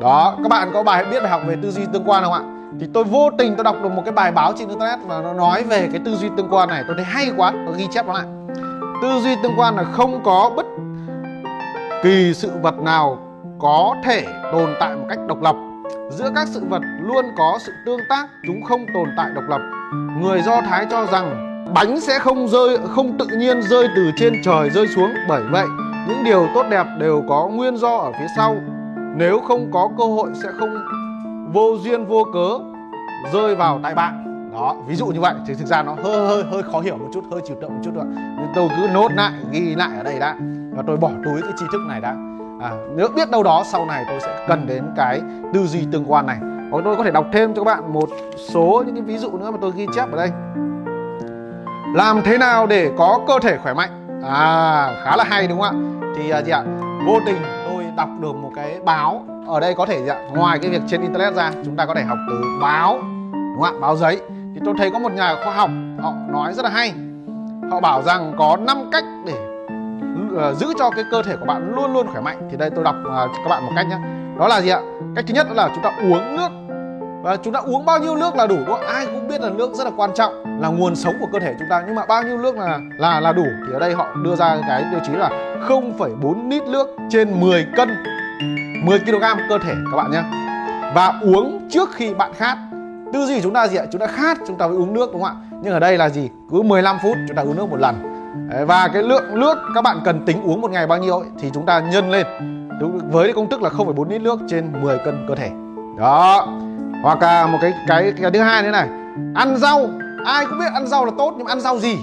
Đó, 0.00 0.34
các 0.42 0.48
bạn 0.48 0.70
có 0.74 0.82
bài 0.82 1.04
biết 1.04 1.20
bài 1.22 1.30
học 1.30 1.40
về 1.46 1.56
tư 1.62 1.70
duy 1.70 1.82
tương 1.92 2.08
quan 2.08 2.24
không 2.24 2.32
ạ? 2.32 2.40
Thì 2.80 2.86
tôi 2.94 3.04
vô 3.04 3.30
tình 3.38 3.56
tôi 3.56 3.64
đọc 3.64 3.76
được 3.82 3.88
một 3.88 4.02
cái 4.04 4.12
bài 4.12 4.32
báo 4.32 4.52
trên 4.56 4.68
internet 4.68 4.98
và 5.06 5.20
nó 5.20 5.32
nói 5.32 5.62
về 5.62 5.88
cái 5.92 6.00
tư 6.04 6.16
duy 6.16 6.28
tương 6.36 6.48
quan 6.50 6.68
này. 6.68 6.84
Tôi 6.86 6.96
thấy 6.96 7.04
hay 7.04 7.32
quá, 7.36 7.52
tôi 7.66 7.74
ghi 7.78 7.86
chép 7.90 8.06
nó 8.06 8.12
lại. 8.12 8.24
Tư 9.02 9.20
duy 9.20 9.36
tương 9.42 9.58
quan 9.58 9.76
là 9.76 9.84
không 9.84 10.20
có 10.24 10.50
bất 10.56 10.66
kỳ 12.02 12.34
sự 12.34 12.50
vật 12.62 12.78
nào 12.78 13.18
có 13.58 13.94
thể 14.04 14.26
tồn 14.52 14.70
tại 14.80 14.94
một 14.96 15.06
cách 15.08 15.18
độc 15.26 15.42
lập 15.42 15.56
giữa 16.10 16.30
các 16.34 16.48
sự 16.48 16.64
vật 16.68 16.82
luôn 17.00 17.24
có 17.36 17.58
sự 17.60 17.72
tương 17.86 18.00
tác, 18.08 18.28
chúng 18.46 18.62
không 18.62 18.86
tồn 18.94 19.08
tại 19.16 19.30
độc 19.34 19.44
lập. 19.48 19.60
Người 20.20 20.42
do 20.42 20.60
thái 20.60 20.86
cho 20.90 21.06
rằng 21.06 21.50
bánh 21.74 22.00
sẽ 22.00 22.18
không 22.18 22.48
rơi, 22.48 22.78
không 22.88 23.18
tự 23.18 23.26
nhiên 23.26 23.62
rơi 23.62 23.88
từ 23.96 24.10
trên 24.16 24.32
trời 24.44 24.70
rơi 24.70 24.86
xuống. 24.88 25.10
Bởi 25.28 25.42
vậy, 25.50 25.66
những 26.08 26.24
điều 26.24 26.46
tốt 26.54 26.66
đẹp 26.70 26.86
đều 26.98 27.24
có 27.28 27.48
nguyên 27.48 27.76
do 27.76 27.96
ở 27.96 28.12
phía 28.12 28.26
sau. 28.36 28.56
Nếu 29.16 29.40
không 29.40 29.70
có 29.72 29.90
cơ 29.98 30.04
hội 30.04 30.30
sẽ 30.42 30.48
không 30.58 30.74
vô 31.52 31.76
duyên 31.80 32.06
vô 32.06 32.24
cớ 32.32 32.58
rơi 33.32 33.54
vào 33.54 33.80
tay 33.82 33.94
bạn. 33.94 34.20
Đó, 34.52 34.76
ví 34.86 34.94
dụ 34.94 35.06
như 35.06 35.20
vậy. 35.20 35.34
Thì 35.46 35.54
thực 35.54 35.66
ra 35.66 35.82
nó 35.82 35.94
hơi 36.04 36.26
hơi 36.26 36.44
hơi 36.50 36.62
khó 36.62 36.80
hiểu 36.80 36.96
một 36.96 37.08
chút, 37.14 37.24
hơi 37.30 37.40
chịu 37.46 37.56
tượng 37.60 37.74
một 37.74 37.80
chút 37.84 37.94
nữa 37.94 38.06
nhưng 38.38 38.48
tôi 38.54 38.68
cứ 38.76 38.88
nốt 38.94 39.08
lại, 39.14 39.32
ghi 39.50 39.74
lại 39.74 39.90
ở 39.96 40.02
đây 40.02 40.18
đã. 40.18 40.36
Và 40.70 40.82
tôi 40.86 40.96
bỏ 40.96 41.10
túi 41.24 41.42
cái 41.42 41.52
tri 41.58 41.66
thức 41.72 41.80
này 41.88 42.00
đã 42.00 42.33
à, 42.60 42.70
nếu 42.96 43.08
biết 43.08 43.30
đâu 43.30 43.42
đó 43.42 43.62
sau 43.66 43.86
này 43.86 44.04
tôi 44.08 44.20
sẽ 44.20 44.44
cần 44.48 44.66
đến 44.66 44.84
cái 44.96 45.20
tư 45.54 45.66
duy 45.66 45.86
tương 45.92 46.12
quan 46.12 46.26
này. 46.26 46.36
Hoặc 46.70 46.82
tôi 46.84 46.96
có 46.96 47.04
thể 47.04 47.10
đọc 47.10 47.26
thêm 47.32 47.54
cho 47.54 47.64
các 47.64 47.76
bạn 47.76 47.92
một 47.92 48.08
số 48.36 48.82
những 48.86 48.94
cái 48.94 49.04
ví 49.04 49.18
dụ 49.18 49.30
nữa 49.30 49.50
mà 49.50 49.58
tôi 49.60 49.72
ghi 49.76 49.86
chép 49.94 50.12
ở 50.12 50.16
đây. 50.16 50.30
Làm 51.94 52.22
thế 52.24 52.38
nào 52.38 52.66
để 52.66 52.90
có 52.98 53.20
cơ 53.26 53.38
thể 53.42 53.56
khỏe 53.56 53.74
mạnh? 53.74 53.90
À 54.24 55.00
khá 55.04 55.16
là 55.16 55.24
hay 55.24 55.46
đúng 55.46 55.60
không 55.60 56.02
ạ? 56.02 56.08
Thì 56.16 56.30
à, 56.30 56.42
gì 56.42 56.52
ạ? 56.52 56.62
Vô 57.06 57.20
tình 57.26 57.36
tôi 57.68 57.84
đọc 57.96 58.08
được 58.20 58.34
một 58.34 58.50
cái 58.56 58.78
báo. 58.84 59.24
Ở 59.46 59.60
đây 59.60 59.74
có 59.74 59.86
thể 59.86 60.02
gì 60.02 60.08
ạ? 60.08 60.16
Ngoài 60.34 60.58
cái 60.58 60.70
việc 60.70 60.82
trên 60.86 61.00
internet 61.00 61.34
ra 61.34 61.50
chúng 61.64 61.76
ta 61.76 61.86
có 61.86 61.94
thể 61.94 62.02
học 62.02 62.18
từ 62.28 62.42
báo 62.60 62.98
đúng 63.32 63.62
không 63.62 63.76
ạ? 63.76 63.80
Báo 63.80 63.96
giấy. 63.96 64.20
Thì 64.54 64.60
tôi 64.64 64.74
thấy 64.78 64.90
có 64.90 64.98
một 64.98 65.12
nhà 65.12 65.34
khoa 65.44 65.54
học 65.54 65.70
họ 66.00 66.12
nói 66.28 66.52
rất 66.52 66.64
là 66.64 66.70
hay. 66.70 66.92
Họ 67.70 67.80
bảo 67.80 68.02
rằng 68.02 68.32
có 68.38 68.56
5 68.56 68.78
cách 68.92 69.04
để 69.26 69.53
uh, 70.36 70.56
giữ 70.56 70.66
cho 70.78 70.90
cái 70.90 71.04
cơ 71.10 71.22
thể 71.22 71.36
của 71.36 71.46
bạn 71.46 71.74
luôn 71.74 71.92
luôn 71.92 72.06
khỏe 72.12 72.20
mạnh. 72.20 72.48
Thì 72.50 72.56
đây 72.56 72.70
tôi 72.70 72.84
đọc 72.84 72.96
uh, 73.00 73.06
cho 73.12 73.38
các 73.44 73.48
bạn 73.48 73.66
một 73.66 73.72
cách 73.76 73.86
nhé 73.90 73.96
đó 74.38 74.48
là 74.48 74.60
gì 74.60 74.68
ạ? 74.68 74.80
Cách 75.16 75.24
thứ 75.28 75.34
nhất 75.34 75.46
đó 75.48 75.54
là 75.54 75.70
chúng 75.74 75.84
ta 75.84 75.90
uống 76.02 76.36
nước. 76.36 76.48
Và 77.22 77.36
chúng 77.36 77.52
ta 77.52 77.60
uống 77.60 77.84
bao 77.84 77.98
nhiêu 77.98 78.16
nước 78.16 78.36
là 78.36 78.46
đủ 78.46 78.56
đúng 78.56 78.66
không? 78.66 78.86
ai 78.86 79.06
cũng 79.06 79.28
biết 79.28 79.40
là 79.40 79.50
nước 79.50 79.74
rất 79.74 79.84
là 79.84 79.90
quan 79.96 80.10
trọng 80.14 80.60
là 80.60 80.68
nguồn 80.68 80.96
sống 80.96 81.14
của 81.20 81.26
cơ 81.32 81.38
thể 81.38 81.54
chúng 81.58 81.68
ta. 81.70 81.82
Nhưng 81.86 81.94
mà 81.94 82.06
bao 82.06 82.22
nhiêu 82.22 82.38
nước 82.38 82.56
là 82.56 82.78
là 82.98 83.20
là 83.20 83.32
đủ 83.32 83.44
thì 83.66 83.72
ở 83.72 83.78
đây 83.78 83.94
họ 83.94 84.06
đưa 84.24 84.36
ra 84.36 84.56
cái 84.68 84.84
tiêu 84.90 85.00
chí 85.06 85.12
là 85.12 85.30
0,4 85.68 86.50
lít 86.50 86.62
nước 86.62 86.96
trên 87.10 87.40
10 87.40 87.66
cân 87.76 87.88
10 88.84 88.98
kg 88.98 89.22
cơ 89.48 89.58
thể 89.58 89.74
các 89.90 89.96
bạn 89.96 90.10
nhé 90.10 90.22
và 90.94 91.20
uống 91.22 91.68
trước 91.70 91.88
khi 91.94 92.14
bạn 92.14 92.32
khát. 92.36 92.58
Tư 93.12 93.26
duy 93.26 93.40
chúng 93.40 93.54
ta 93.54 93.68
gì 93.68 93.76
ạ? 93.76 93.84
Chúng 93.92 94.00
ta 94.00 94.06
khát 94.06 94.38
chúng 94.46 94.58
ta 94.58 94.66
phải 94.68 94.76
uống 94.76 94.94
nước 94.94 95.12
đúng 95.12 95.22
không 95.22 95.36
ạ? 95.42 95.58
Nhưng 95.62 95.72
ở 95.72 95.80
đây 95.80 95.98
là 95.98 96.08
gì? 96.08 96.30
Cứ 96.50 96.62
15 96.62 96.96
phút 97.02 97.16
chúng 97.28 97.36
ta 97.36 97.42
uống 97.42 97.56
nước 97.56 97.70
một 97.70 97.80
lần 97.80 98.13
và 98.66 98.88
cái 98.92 99.02
lượng 99.02 99.40
nước 99.40 99.58
các 99.74 99.84
bạn 99.84 100.00
cần 100.04 100.24
tính 100.26 100.42
uống 100.42 100.60
một 100.60 100.70
ngày 100.70 100.86
bao 100.86 100.98
nhiêu 100.98 101.18
ấy, 101.18 101.28
thì 101.38 101.50
chúng 101.54 101.66
ta 101.66 101.80
nhân 101.80 102.10
lên. 102.10 102.26
Với 103.10 103.32
công 103.32 103.48
thức 103.48 103.62
là 103.62 103.70
0,4 103.70 104.08
lít 104.08 104.22
nước 104.22 104.40
trên 104.48 104.82
10 104.82 104.98
cân 104.98 105.24
cơ 105.28 105.34
thể. 105.34 105.50
Đó. 105.98 106.46
Hoặc 107.02 107.22
là 107.22 107.46
một 107.46 107.58
cái 107.60 107.72
cái 107.86 108.12
cái 108.22 108.30
thứ 108.30 108.40
hai 108.40 108.62
nữa 108.62 108.70
này. 108.70 108.88
Ăn 109.34 109.56
rau 109.56 109.90
ai 110.24 110.46
cũng 110.46 110.58
biết 110.58 110.72
ăn 110.74 110.86
rau 110.86 111.04
là 111.04 111.10
tốt 111.18 111.34
nhưng 111.38 111.46
ăn 111.46 111.60
rau 111.60 111.78
gì? 111.78 111.98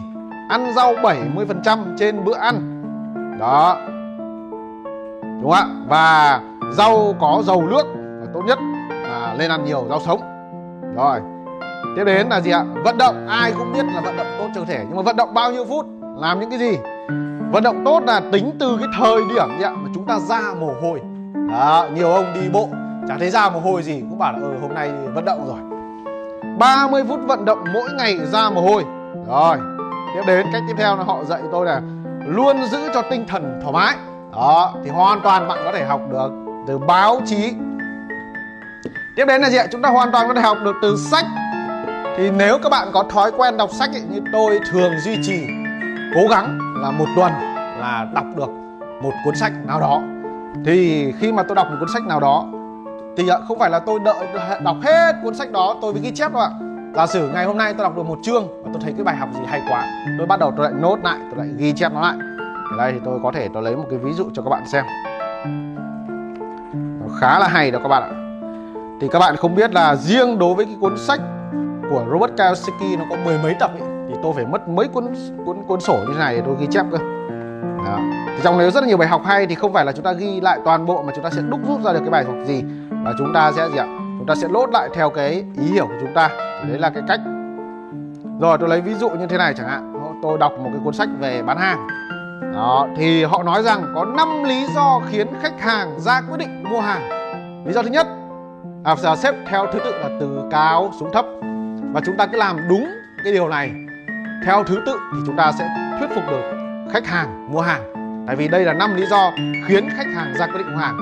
Ăn 0.50 0.74
rau 0.76 0.94
70% 0.94 1.80
trên 1.98 2.26
bữa 2.26 2.36
ăn. 2.36 2.82
Đó. 3.40 3.78
Đúng 5.42 5.52
không 5.52 5.54
ạ? 5.54 5.66
Và 5.88 6.40
rau 6.72 7.16
có 7.20 7.42
dầu 7.46 7.68
nước 7.68 7.84
là 7.96 8.26
tốt 8.34 8.42
nhất 8.48 8.60
là 8.90 9.36
lên 9.38 9.52
ăn 9.52 9.66
nhiều 9.66 9.86
rau 9.90 10.00
sống. 10.06 10.22
Rồi. 10.96 11.20
Tiếp 11.96 12.04
đến 12.04 12.28
là 12.30 12.42
gì 12.42 12.52
ạ? 12.52 12.64
Vận 12.84 12.98
động. 12.98 13.28
Ai 13.28 13.52
cũng 13.58 13.74
biết 13.74 13.86
là 13.86 14.02
vận 14.02 14.18
động 14.18 14.28
tốt 14.38 14.48
cho 14.56 14.62
cơ 14.62 14.66
thể 14.66 14.80
nhưng 14.88 14.96
mà 14.96 15.02
vận 15.02 15.16
động 15.16 15.34
bao 15.34 15.52
nhiêu 15.52 15.66
phút? 15.66 15.86
Làm 16.22 16.40
những 16.40 16.50
cái 16.50 16.60
gì? 16.60 16.78
Vận 17.52 17.64
động 17.64 17.82
tốt 17.86 18.04
là 18.06 18.22
tính 18.32 18.52
từ 18.60 18.78
cái 18.80 18.88
thời 19.00 19.22
điểm 19.30 19.58
gì 19.60 19.64
ạ 19.64 19.72
mà 19.76 19.90
chúng 19.96 20.06
ta 20.06 20.20
ra 20.20 20.42
mồ 20.60 20.74
hôi. 20.82 21.02
Đó 21.50 21.88
nhiều 21.96 22.12
ông 22.12 22.34
đi 22.34 22.50
bộ 22.50 22.70
chả 23.08 23.18
thấy 23.20 23.30
ra 23.30 23.50
mồ 23.50 23.60
hôi 23.60 23.84
gì 23.84 24.00
cũng 24.10 24.18
bảo 24.20 24.34
là 24.34 24.40
ừ 24.40 24.54
hôm 24.62 24.74
nay 24.74 24.92
vận 25.14 25.26
động 25.26 25.48
rồi. 25.48 25.60
30 26.60 27.04
phút 27.08 27.20
vận 27.28 27.46
động 27.46 27.64
mỗi 27.74 27.90
ngày 27.98 28.18
ra 28.32 28.50
mồ 28.50 28.62
hôi. 28.62 28.84
Rồi 29.28 29.58
tiếp 30.16 30.22
đến 30.28 30.48
cách 30.54 30.62
tiếp 30.68 30.74
theo 30.78 30.98
là 30.98 31.04
họ 31.04 31.24
dạy 31.24 31.42
tôi 31.52 31.66
là 31.66 31.82
luôn 32.26 32.64
giữ 32.72 32.80
cho 32.94 33.02
tinh 33.02 33.26
thần 33.28 33.60
thoải 33.64 33.74
mái. 33.74 33.96
Đó 34.34 34.74
thì 34.84 34.90
hoàn 34.90 35.22
toàn 35.22 35.48
bạn 35.48 35.60
có 35.66 35.72
thể 35.72 35.86
học 35.86 36.02
được 36.12 36.32
từ 36.68 36.78
báo 36.78 37.22
chí. 37.26 37.54
Tiếp 39.16 39.26
đến 39.28 39.42
là 39.42 39.50
gì 39.50 39.58
ạ? 39.58 39.66
Chúng 39.72 39.82
ta 39.82 39.90
hoàn 39.90 40.12
toàn 40.12 40.28
có 40.28 40.34
thể 40.34 40.42
học 40.42 40.58
được 40.64 40.76
từ 40.82 40.96
sách. 40.98 41.26
Thì 42.18 42.30
nếu 42.32 42.58
các 42.64 42.70
bạn 42.70 42.88
có 42.94 43.04
thói 43.04 43.32
quen 43.32 43.58
đọc 43.58 43.70
sách 43.72 43.90
ấy, 43.94 44.02
như 44.10 44.20
tôi 44.34 44.60
thường 44.72 44.92
duy 45.00 45.18
trì 45.24 45.61
cố 46.16 46.22
gắng 46.30 46.60
là 46.82 46.92
một 46.92 47.06
tuần 47.16 47.32
là 47.80 48.08
đọc 48.14 48.26
được 48.36 48.50
một 49.02 49.12
cuốn 49.26 49.36
sách 49.36 49.52
nào 49.68 49.80
đó. 49.80 50.02
Thì 50.66 51.12
khi 51.20 51.32
mà 51.32 51.44
tôi 51.44 51.56
đọc 51.56 51.68
một 51.70 51.76
cuốn 51.80 51.90
sách 51.94 52.04
nào 52.06 52.20
đó 52.20 52.46
thì 53.18 53.28
à, 53.28 53.38
không 53.48 53.60
phải 53.60 53.70
là 53.70 53.80
tôi 53.80 54.00
đợi 54.00 54.28
đọc 54.64 54.78
hết 54.84 55.16
cuốn 55.24 55.36
sách 55.36 55.52
đó 55.52 55.76
tôi 55.82 55.94
mới 55.94 56.02
ghi 56.02 56.12
chép 56.12 56.34
đâu 56.34 56.42
ạ. 56.42 56.50
Giả 56.96 57.08
sử 57.08 57.30
ngày 57.34 57.46
hôm 57.46 57.58
nay 57.58 57.74
tôi 57.74 57.84
đọc 57.84 57.96
được 57.96 58.06
một 58.06 58.20
chương 58.24 58.48
và 58.64 58.70
tôi 58.74 58.82
thấy 58.84 58.94
cái 58.94 59.04
bài 59.04 59.16
học 59.16 59.30
gì 59.34 59.42
hay 59.48 59.62
quá 59.70 59.86
tôi 60.18 60.28
bắt 60.28 60.40
đầu 60.40 60.54
tôi 60.58 60.66
lại 60.72 60.82
nốt 60.82 60.98
lại 61.04 61.20
tôi 61.20 61.46
lại 61.46 61.56
ghi 61.58 61.74
chép 61.74 61.94
nó 61.94 62.02
lại. 62.02 62.16
Ở 62.72 62.78
đây 62.78 62.92
thì 62.92 63.00
tôi 63.06 63.20
có 63.24 63.32
thể 63.32 63.50
tôi 63.54 63.64
lấy 63.64 63.76
một 63.76 63.86
cái 63.90 64.00
ví 64.00 64.14
dụ 64.14 64.26
cho 64.34 64.42
các 64.42 64.50
bạn 64.50 64.68
xem. 64.68 64.86
Nó 67.02 67.16
khá 67.20 67.40
là 67.40 67.48
hay 67.48 67.72
đó 67.72 67.80
các 67.84 67.90
bạn 67.90 68.04
ạ. 68.04 68.12
Thì 69.02 69.08
các 69.12 69.20
bạn 69.20 69.36
không 69.36 69.56
biết 69.56 69.74
là 69.74 69.96
riêng 69.96 70.40
đối 70.40 70.56
với 70.56 70.66
cái 70.66 70.76
cuốn 70.82 70.98
sách 70.98 71.20
của 71.90 72.06
Robert 72.12 72.38
Kiyosaki 72.38 73.00
nó 73.00 73.06
có 73.10 73.16
mười 73.26 73.40
mấy 73.44 73.54
tập 73.60 73.72
ấy, 73.80 73.91
thì 74.12 74.18
tôi 74.24 74.34
phải 74.34 74.46
mất 74.46 74.70
mấy 74.70 74.88
cuốn 74.88 75.14
cuốn 75.46 75.58
cuốn 75.68 75.80
sổ 75.80 75.94
như 75.94 76.14
thế 76.14 76.20
này 76.20 76.36
để 76.36 76.42
tôi 76.46 76.56
ghi 76.60 76.68
chép 76.72 76.86
cơ. 76.92 76.98
Đó. 77.86 78.00
thì 78.28 78.42
trong 78.44 78.58
nếu 78.58 78.72
rất 78.72 78.82
là 78.82 78.88
nhiều 78.88 78.98
bài 78.98 79.08
học 79.08 79.22
hay 79.26 79.48
thì 79.48 79.56
không 79.56 79.74
phải 79.74 79.86
là 79.86 79.92
chúng 79.92 80.06
ta 80.06 80.12
ghi 80.14 80.42
lại 80.42 80.60
toàn 80.66 80.86
bộ 80.86 81.04
mà 81.04 81.12
chúng 81.16 81.24
ta 81.24 81.30
sẽ 81.30 81.42
đúc 81.50 81.60
rút 81.68 81.82
ra 81.82 81.94
được 81.94 82.00
cái 82.00 82.10
bài 82.10 82.24
học 82.24 82.36
gì 82.46 82.64
và 83.04 83.14
chúng 83.18 83.34
ta 83.34 83.52
sẽ 83.52 83.70
gì 83.70 83.78
ạ? 83.78 83.86
Chúng 84.18 84.28
ta 84.28 84.36
sẽ 84.36 84.48
lốt 84.48 84.70
lại 84.74 84.90
theo 84.94 85.10
cái 85.10 85.46
ý 85.62 85.68
hiểu 85.72 85.88
của 85.88 85.98
chúng 86.00 86.14
ta. 86.14 86.30
Thì 86.64 86.70
đấy 86.70 86.80
là 86.80 86.90
cái 86.90 87.04
cách. 87.08 87.20
Rồi 88.40 88.58
tôi 88.58 88.70
lấy 88.70 88.82
ví 88.82 88.94
dụ 88.94 89.10
như 89.10 89.28
thế 89.28 89.38
này 89.38 89.54
chẳng 89.58 89.68
hạn. 89.68 89.94
Tôi 90.24 90.38
đọc 90.38 90.52
một 90.58 90.70
cái 90.74 90.82
cuốn 90.84 90.94
sách 90.94 91.10
về 91.20 91.42
bán 91.42 91.58
hàng. 91.58 91.88
Đó 92.54 92.88
thì 92.98 93.24
họ 93.24 93.44
nói 93.44 93.64
rằng 93.64 93.92
có 93.96 94.06
5 94.06 94.44
lý 94.44 94.66
do 94.76 95.02
khiến 95.10 95.28
khách 95.42 95.62
hàng 95.62 96.00
ra 96.00 96.22
quyết 96.22 96.38
định 96.38 96.64
mua 96.70 96.80
hàng. 96.80 97.10
Lý 97.66 97.74
do 97.74 97.82
thứ 97.82 97.90
nhất 97.90 98.08
à, 98.84 99.16
xếp 99.16 99.36
theo 99.50 99.66
thứ 99.74 99.80
tự 99.80 99.92
là 99.92 100.10
từ 100.20 100.44
cao 100.52 100.92
xuống 101.00 101.14
thấp. 101.14 101.26
Và 101.94 102.02
chúng 102.06 102.18
ta 102.18 102.26
cứ 102.26 102.38
làm 102.38 102.58
đúng 102.70 102.90
cái 103.24 103.34
điều 103.34 103.48
này 103.48 103.72
theo 104.46 104.64
thứ 104.64 104.82
tự 104.86 105.00
thì 105.14 105.20
chúng 105.26 105.36
ta 105.36 105.52
sẽ 105.52 105.70
thuyết 106.00 106.08
phục 106.16 106.24
được 106.30 106.42
khách 106.94 107.08
hàng 107.08 107.52
mua 107.52 107.62
hàng. 107.62 107.82
Tại 108.28 108.36
vì 108.36 108.48
đây 108.48 108.66
là 108.66 108.74
năm 108.74 108.96
lý 108.96 109.06
do 109.06 109.32
khiến 109.68 109.90
khách 109.98 110.08
hàng 110.16 110.34
ra 110.34 110.48
quyết 110.48 110.58
định 110.58 110.72
mua 110.72 110.78
hàng. 110.78 110.98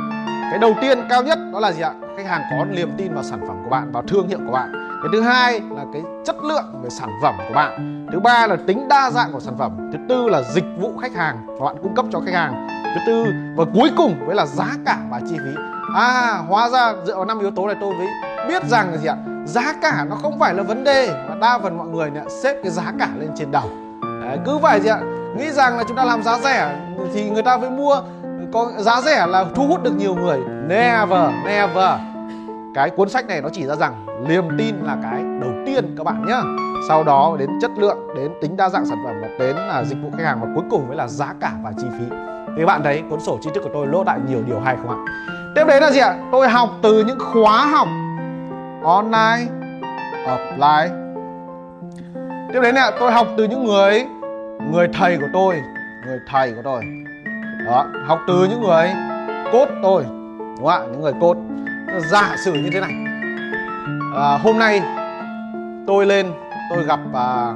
Cái 0.49 0.59
đầu 0.59 0.75
tiên, 0.81 0.99
cao 1.09 1.23
nhất, 1.23 1.39
đó 1.53 1.59
là 1.59 1.71
gì 1.71 1.81
ạ? 1.81 1.93
Khách 2.17 2.25
hàng 2.25 2.41
có 2.51 2.65
niềm 2.65 2.91
tin 2.97 3.13
vào 3.13 3.23
sản 3.23 3.39
phẩm 3.47 3.57
của 3.63 3.69
bạn, 3.69 3.91
vào 3.91 4.03
thương 4.07 4.27
hiệu 4.27 4.39
của 4.45 4.51
bạn. 4.51 4.71
Cái 4.73 5.09
thứ 5.11 5.21
hai 5.21 5.61
là 5.71 5.85
cái 5.93 6.01
chất 6.25 6.35
lượng 6.43 6.65
về 6.83 6.89
sản 6.89 7.09
phẩm 7.21 7.35
của 7.47 7.53
bạn. 7.53 8.07
Thứ 8.11 8.19
ba 8.19 8.47
là 8.47 8.55
tính 8.67 8.87
đa 8.87 9.11
dạng 9.11 9.31
của 9.31 9.39
sản 9.39 9.57
phẩm. 9.57 9.89
Thứ 9.93 9.99
tư 10.09 10.29
là 10.29 10.41
dịch 10.41 10.65
vụ 10.79 10.93
khách 11.01 11.15
hàng 11.15 11.47
mà 11.59 11.65
bạn 11.65 11.75
cung 11.83 11.95
cấp 11.95 12.05
cho 12.11 12.19
khách 12.25 12.33
hàng. 12.33 12.67
Thứ 12.95 13.01
tư 13.07 13.25
và 13.55 13.65
cuối 13.73 13.91
cùng 13.97 14.25
với 14.25 14.35
là 14.35 14.45
giá 14.45 14.67
cả 14.85 14.97
và 15.09 15.21
chi 15.29 15.35
phí. 15.37 15.61
À 15.95 16.37
hóa 16.47 16.69
ra 16.69 16.93
dựa 17.05 17.15
vào 17.15 17.25
năm 17.25 17.39
yếu 17.39 17.51
tố 17.51 17.67
này 17.67 17.75
tôi 17.81 17.93
mới 17.93 18.07
biết 18.47 18.63
rằng 18.63 18.91
là 18.91 18.97
gì 18.97 19.07
ạ? 19.07 19.15
Giá 19.49 19.73
cả 19.81 20.05
nó 20.09 20.15
không 20.15 20.39
phải 20.39 20.53
là 20.53 20.63
vấn 20.63 20.83
đề 20.83 21.25
mà 21.29 21.35
đa 21.35 21.59
phần 21.63 21.77
mọi 21.77 21.87
người 21.87 22.09
này, 22.09 22.23
xếp 22.43 22.55
cái 22.63 22.71
giá 22.71 22.93
cả 22.99 23.09
lên 23.19 23.29
trên 23.35 23.51
đầu. 23.51 23.69
Đấy, 24.21 24.37
cứ 24.45 24.57
vậy 24.57 24.79
gì 24.79 24.89
ạ 24.89 24.99
nghĩ 25.37 25.51
rằng 25.51 25.77
là 25.77 25.83
chúng 25.87 25.97
ta 25.97 26.03
làm 26.05 26.23
giá 26.23 26.39
rẻ 26.39 26.75
thì 27.13 27.29
người 27.29 27.43
ta 27.43 27.57
phải 27.57 27.69
mua. 27.69 28.01
Có 28.53 28.71
giá 28.77 29.01
rẻ 29.01 29.27
là 29.27 29.45
thu 29.55 29.67
hút 29.67 29.83
được 29.83 29.93
nhiều 29.97 30.15
người. 30.15 30.39
Never 30.67 31.29
never. 31.45 31.99
Cái 32.75 32.89
cuốn 32.89 33.09
sách 33.09 33.27
này 33.27 33.41
nó 33.41 33.49
chỉ 33.53 33.65
ra 33.65 33.75
rằng 33.75 34.05
niềm 34.27 34.43
tin 34.57 34.75
là 34.83 34.97
cái 35.03 35.23
đầu 35.41 35.51
tiên 35.65 35.95
các 35.97 36.03
bạn 36.03 36.25
nhá. 36.25 36.41
Sau 36.87 37.03
đó 37.03 37.35
đến 37.39 37.49
chất 37.61 37.71
lượng 37.77 37.97
đến 38.15 38.31
tính 38.41 38.57
đa 38.57 38.69
dạng 38.69 38.85
sản 38.85 38.97
phẩm 39.05 39.15
và 39.21 39.27
đến 39.39 39.55
là 39.55 39.83
dịch 39.83 39.97
vụ 40.03 40.09
khách 40.17 40.23
hàng 40.23 40.39
và 40.41 40.47
cuối 40.55 40.63
cùng 40.69 40.87
mới 40.87 40.97
là 40.97 41.07
giá 41.07 41.33
cả 41.39 41.51
và 41.63 41.71
chi 41.77 41.87
phí. 41.99 42.05
Thì 42.47 42.61
các 42.61 42.65
bạn 42.65 42.83
thấy 42.83 43.03
cuốn 43.09 43.19
sổ 43.19 43.37
tri 43.41 43.49
thức 43.55 43.61
của 43.63 43.69
tôi 43.73 43.87
lỗ 43.87 44.03
đại 44.03 44.19
nhiều 44.27 44.41
điều 44.47 44.59
hay 44.59 44.75
không 44.75 44.89
ạ? 44.89 44.97
Tiếp 45.55 45.63
đến 45.67 45.83
là 45.83 45.91
gì 45.91 45.99
ạ? 45.99 46.15
Tôi 46.31 46.49
học 46.49 46.69
từ 46.81 47.03
những 47.03 47.19
khóa 47.19 47.65
học 47.65 47.87
online. 48.83 49.45
Offline 50.25 51.09
tiếp 52.53 52.59
đến 52.63 52.75
là 52.75 52.91
tôi 52.99 53.11
học 53.11 53.27
từ 53.37 53.43
những 53.43 53.63
người 53.63 54.05
người 54.71 54.87
thầy 54.93 55.17
của 55.17 55.27
tôi 55.33 55.61
người 56.07 56.19
thầy 56.27 56.51
của 56.51 56.61
tôi. 56.63 56.83
Đó 57.65 57.85
học 58.07 58.19
từ 58.27 58.47
những 58.49 58.61
người 58.61 58.89
cốt 59.51 59.67
tôi 59.83 60.03
đúng 60.57 60.57
không 60.57 60.67
ạ? 60.67 60.79
Những 60.91 61.01
người 61.01 61.13
cốt. 61.21 61.37
Giả 62.11 62.35
sử 62.45 62.53
như 62.53 62.69
thế 62.73 62.81
này. 62.81 62.91
À, 64.15 64.37
hôm 64.43 64.59
nay 64.59 64.81
tôi 65.87 66.05
lên 66.05 66.31
tôi 66.69 66.83
gặp 66.83 66.99
à, 67.13 67.53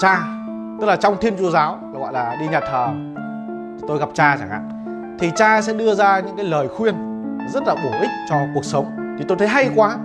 cha 0.00 0.20
tức 0.80 0.86
là 0.86 0.96
trong 0.96 1.16
thiên 1.20 1.36
chúa 1.38 1.50
giáo 1.50 1.78
gọi 1.92 2.12
là 2.12 2.36
đi 2.40 2.48
nhà 2.48 2.60
thờ. 2.60 2.88
Tôi 3.88 3.98
gặp 3.98 4.08
cha 4.14 4.36
chẳng 4.36 4.48
hạn. 4.48 4.68
Thì 5.18 5.30
cha 5.36 5.62
sẽ 5.62 5.72
đưa 5.72 5.94
ra 5.94 6.20
những 6.20 6.36
cái 6.36 6.46
lời 6.46 6.68
khuyên 6.68 6.94
rất 7.52 7.62
là 7.66 7.74
bổ 7.74 7.90
ích 8.00 8.10
cho 8.30 8.36
cuộc 8.54 8.64
sống 8.64 9.03
thì 9.18 9.24
tôi 9.28 9.38
thấy 9.38 9.48
hay 9.48 9.70
quá. 9.76 9.96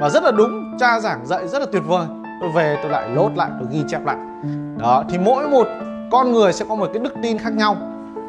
Và 0.00 0.08
rất 0.08 0.22
là 0.22 0.30
đúng 0.30 0.76
cha 0.78 1.00
giảng 1.00 1.26
dạy 1.26 1.48
rất 1.48 1.58
là 1.58 1.66
tuyệt 1.72 1.82
vời. 1.86 2.06
Tôi 2.40 2.50
về 2.50 2.78
tôi 2.82 2.90
lại 2.90 3.08
lốt 3.08 3.32
lại 3.36 3.50
tôi 3.58 3.68
ghi 3.72 3.84
chép 3.88 4.04
lại. 4.04 4.16
Đó 4.76 5.04
thì 5.08 5.18
mỗi 5.18 5.48
một 5.48 5.66
con 6.10 6.32
người 6.32 6.52
sẽ 6.52 6.64
có 6.68 6.74
một 6.74 6.90
cái 6.92 7.02
đức 7.02 7.14
tin 7.22 7.38
khác 7.38 7.52
nhau. 7.52 7.76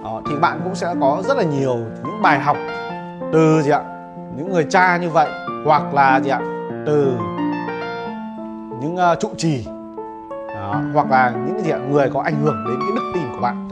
Đó, 0.03 0.21
thì 0.29 0.35
bạn 0.35 0.61
cũng 0.63 0.75
sẽ 0.75 0.95
có 1.01 1.21
rất 1.27 1.37
là 1.37 1.43
nhiều 1.43 1.75
những 2.03 2.21
bài 2.21 2.39
học 2.39 2.57
từ 3.33 3.61
gì 3.61 3.71
ạ? 3.71 3.81
Những 4.37 4.49
người 4.53 4.65
cha 4.69 4.97
như 4.97 5.09
vậy 5.09 5.27
hoặc 5.65 5.93
là 5.93 6.19
gì 6.19 6.29
ạ? 6.29 6.39
Từ 6.85 7.13
những 8.81 8.95
uh, 8.95 9.19
trụ 9.19 9.29
trì. 9.37 9.65
Đó, 10.55 10.75
hoặc 10.93 11.11
là 11.11 11.33
những 11.47 11.59
gì 11.59 11.71
ạ? 11.71 11.79
Người 11.89 12.09
có 12.13 12.21
ảnh 12.21 12.35
hưởng 12.43 12.65
đến 12.67 12.79
cái 12.79 12.89
đức 12.95 13.11
tin 13.13 13.23
của 13.35 13.41
bạn. 13.41 13.69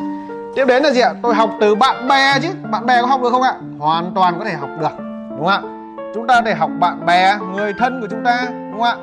Tiếp 0.55 0.65
đến 0.67 0.83
là 0.83 0.91
gì 0.91 0.99
ạ? 0.99 1.13
Tôi 1.21 1.35
học 1.35 1.49
từ 1.61 1.75
bạn 1.75 2.07
bè 2.07 2.39
chứ. 2.41 2.49
Bạn 2.71 2.85
bè 2.85 3.01
có 3.01 3.07
học 3.07 3.21
được 3.21 3.29
không 3.31 3.41
ạ? 3.41 3.53
Hoàn 3.79 4.11
toàn 4.15 4.39
có 4.39 4.45
thể 4.45 4.53
học 4.53 4.69
được 4.79 4.91
đúng 5.29 5.45
không 5.45 5.47
ạ? 5.47 5.61
Chúng 6.17 6.27
ta 6.27 6.41
để 6.41 6.53
học 6.53 6.69
bạn 6.79 7.05
bè 7.05 7.37
người 7.53 7.73
thân 7.79 8.01
của 8.01 8.07
chúng 8.09 8.23
ta 8.23 8.45
đúng 8.71 8.81
không 8.81 8.83
ạ? 8.83 8.95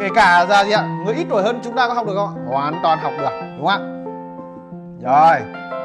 Kể 0.00 0.08
cả 0.14 0.44
là 0.48 0.64
gì 0.64 0.72
ạ? 0.72 0.82
Người 1.04 1.14
ít 1.14 1.26
tuổi 1.30 1.42
hơn 1.42 1.60
chúng 1.64 1.76
ta 1.76 1.88
có 1.88 1.94
học 1.94 2.06
được 2.06 2.12
không 2.16 2.28
ạ? 2.28 2.42
Hoàn 2.48 2.74
toàn 2.82 2.98
học 2.98 3.12
được 3.18 3.30
đúng 3.58 3.66
không 3.66 3.68
ạ? 3.68 3.78
Rồi 5.02 5.36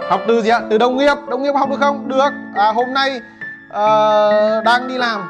học 0.10 0.20
từ 0.28 0.42
gì 0.42 0.50
ạ? 0.50 0.62
Từ 0.70 0.78
đồng 0.78 0.98
nghiệp. 0.98 1.13
Đồng 1.30 1.44
nghiệp 1.44 1.51
học 1.56 1.70
được 1.70 1.80
không? 1.80 2.08
Được. 2.08 2.30
À, 2.56 2.72
hôm 2.75 2.94
nay 2.94 3.22
uh, 3.68 4.63
đang 4.66 4.88
đi 4.88 4.98
làm. 4.98 5.22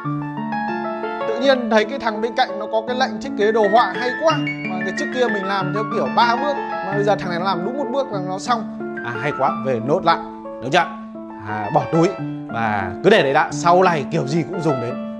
Tự 1.28 1.40
nhiên 1.40 1.70
thấy 1.70 1.86
cái 1.86 2.00
thằng 2.00 2.22
bên 2.22 2.36
cạnh 2.36 2.60
nó 2.60 2.66
có 2.72 2.82
cái 2.88 2.96
lệnh 3.00 3.22
thiết 3.22 3.32
kế 3.38 3.52
đồ 3.52 3.64
họa 3.72 3.94
hay 4.00 4.10
quá. 4.24 4.34
Mà 4.70 4.76
cái 4.86 4.94
trước 5.00 5.06
kia 5.14 5.28
mình 5.34 5.46
làm 5.46 5.74
theo 5.74 5.84
kiểu 5.94 6.08
ba 6.16 6.36
bước 6.36 6.54
mà 6.72 6.94
bây 6.96 7.04
giờ 7.04 7.16
thằng 7.16 7.30
này 7.30 7.40
nó 7.40 7.46
làm 7.46 7.66
đúng 7.66 7.78
một 7.78 7.86
bước 7.92 8.12
là 8.12 8.20
nó 8.28 8.40
xong. 8.40 8.78
À 9.06 9.14
hay 9.22 9.32
quá. 9.40 9.52
Về 9.66 9.80
nốt 9.88 10.06
lại. 10.06 10.18
Được 10.62 10.70
chưa 10.72 10.86
à, 11.48 11.70
bỏ 11.76 11.82
túi. 11.92 12.10
Và 12.48 12.92
cứ 13.04 13.10
để 13.10 13.24
đấy 13.24 13.34
đã. 13.34 13.48
Sau 13.52 13.84
này 13.84 14.06
kiểu 14.12 14.28
gì 14.28 14.44
cũng 14.50 14.62
dùng 14.62 14.82
đến 14.82 15.11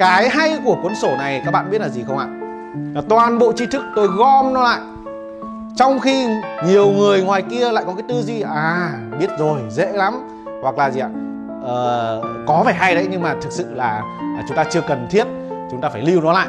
cái 0.00 0.28
hay 0.28 0.58
của 0.64 0.76
cuốn 0.82 0.94
sổ 0.94 1.16
này 1.18 1.42
các 1.44 1.50
bạn 1.50 1.70
biết 1.70 1.80
là 1.80 1.88
gì 1.88 2.04
không 2.06 2.18
ạ? 2.18 2.26
Là 2.94 3.02
toàn 3.08 3.38
bộ 3.38 3.52
tri 3.52 3.66
thức 3.66 3.82
tôi 3.96 4.08
gom 4.08 4.54
nó 4.54 4.62
lại. 4.62 4.78
Trong 5.76 6.00
khi 6.00 6.26
nhiều 6.66 6.90
người 6.90 7.22
ngoài 7.22 7.42
kia 7.42 7.72
lại 7.72 7.84
có 7.86 7.92
cái 7.92 8.04
tư 8.08 8.22
duy 8.22 8.40
à 8.40 8.92
biết 9.18 9.30
rồi 9.38 9.60
dễ 9.70 9.92
lắm. 9.92 10.14
Hoặc 10.62 10.78
là 10.78 10.90
gì 10.90 11.00
ạ? 11.00 11.08
Ờ, 11.64 12.22
có 12.46 12.62
vẻ 12.66 12.72
hay 12.72 12.94
đấy 12.94 13.06
nhưng 13.10 13.22
mà 13.22 13.34
thực 13.42 13.52
sự 13.52 13.74
là 13.74 14.02
à, 14.36 14.44
chúng 14.48 14.56
ta 14.56 14.64
chưa 14.64 14.80
cần 14.80 15.06
thiết. 15.10 15.26
Chúng 15.70 15.80
ta 15.80 15.88
phải 15.88 16.02
lưu 16.02 16.20
nó 16.20 16.32
lại. 16.32 16.48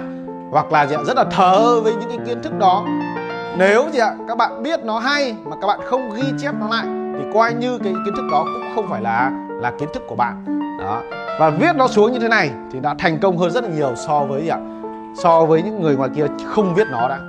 Hoặc 0.51 0.71
là 0.71 0.85
gì 0.85 0.95
ạ? 0.95 0.99
Rất 1.05 1.17
là 1.17 1.23
thờ 1.31 1.81
với 1.83 1.93
những 1.93 2.09
cái 2.09 2.19
kiến 2.27 2.41
thức 2.43 2.53
đó. 2.59 2.85
Nếu 3.57 3.85
gì 3.93 3.99
ạ? 3.99 4.13
Các 4.27 4.37
bạn 4.37 4.63
biết 4.63 4.83
nó 4.83 4.99
hay 4.99 5.35
mà 5.43 5.55
các 5.61 5.67
bạn 5.67 5.79
không 5.85 6.13
ghi 6.15 6.23
chép 6.41 6.55
nó 6.59 6.67
lại 6.67 6.85
thì 7.17 7.25
coi 7.33 7.53
như 7.53 7.77
cái 7.77 7.93
kiến 8.05 8.15
thức 8.15 8.25
đó 8.31 8.43
cũng 8.43 8.71
không 8.75 8.87
phải 8.89 9.01
là 9.01 9.31
là 9.61 9.71
kiến 9.79 9.89
thức 9.93 10.03
của 10.07 10.15
bạn. 10.15 10.45
Đó. 10.79 11.01
Và 11.39 11.49
viết 11.49 11.75
nó 11.75 11.87
xuống 11.87 12.11
như 12.11 12.19
thế 12.19 12.27
này 12.27 12.51
thì 12.71 12.79
đã 12.79 12.95
thành 12.99 13.19
công 13.19 13.37
hơn 13.37 13.51
rất 13.51 13.63
là 13.63 13.69
nhiều 13.69 13.93
so 13.95 14.19
với 14.19 14.41
gì 14.41 14.47
ạ 14.47 14.57
so 15.15 15.45
với 15.45 15.61
những 15.61 15.81
người 15.81 15.95
ngoài 15.95 16.09
kia 16.15 16.25
không 16.47 16.73
viết 16.75 16.87
nó 16.91 17.09
đã. 17.09 17.19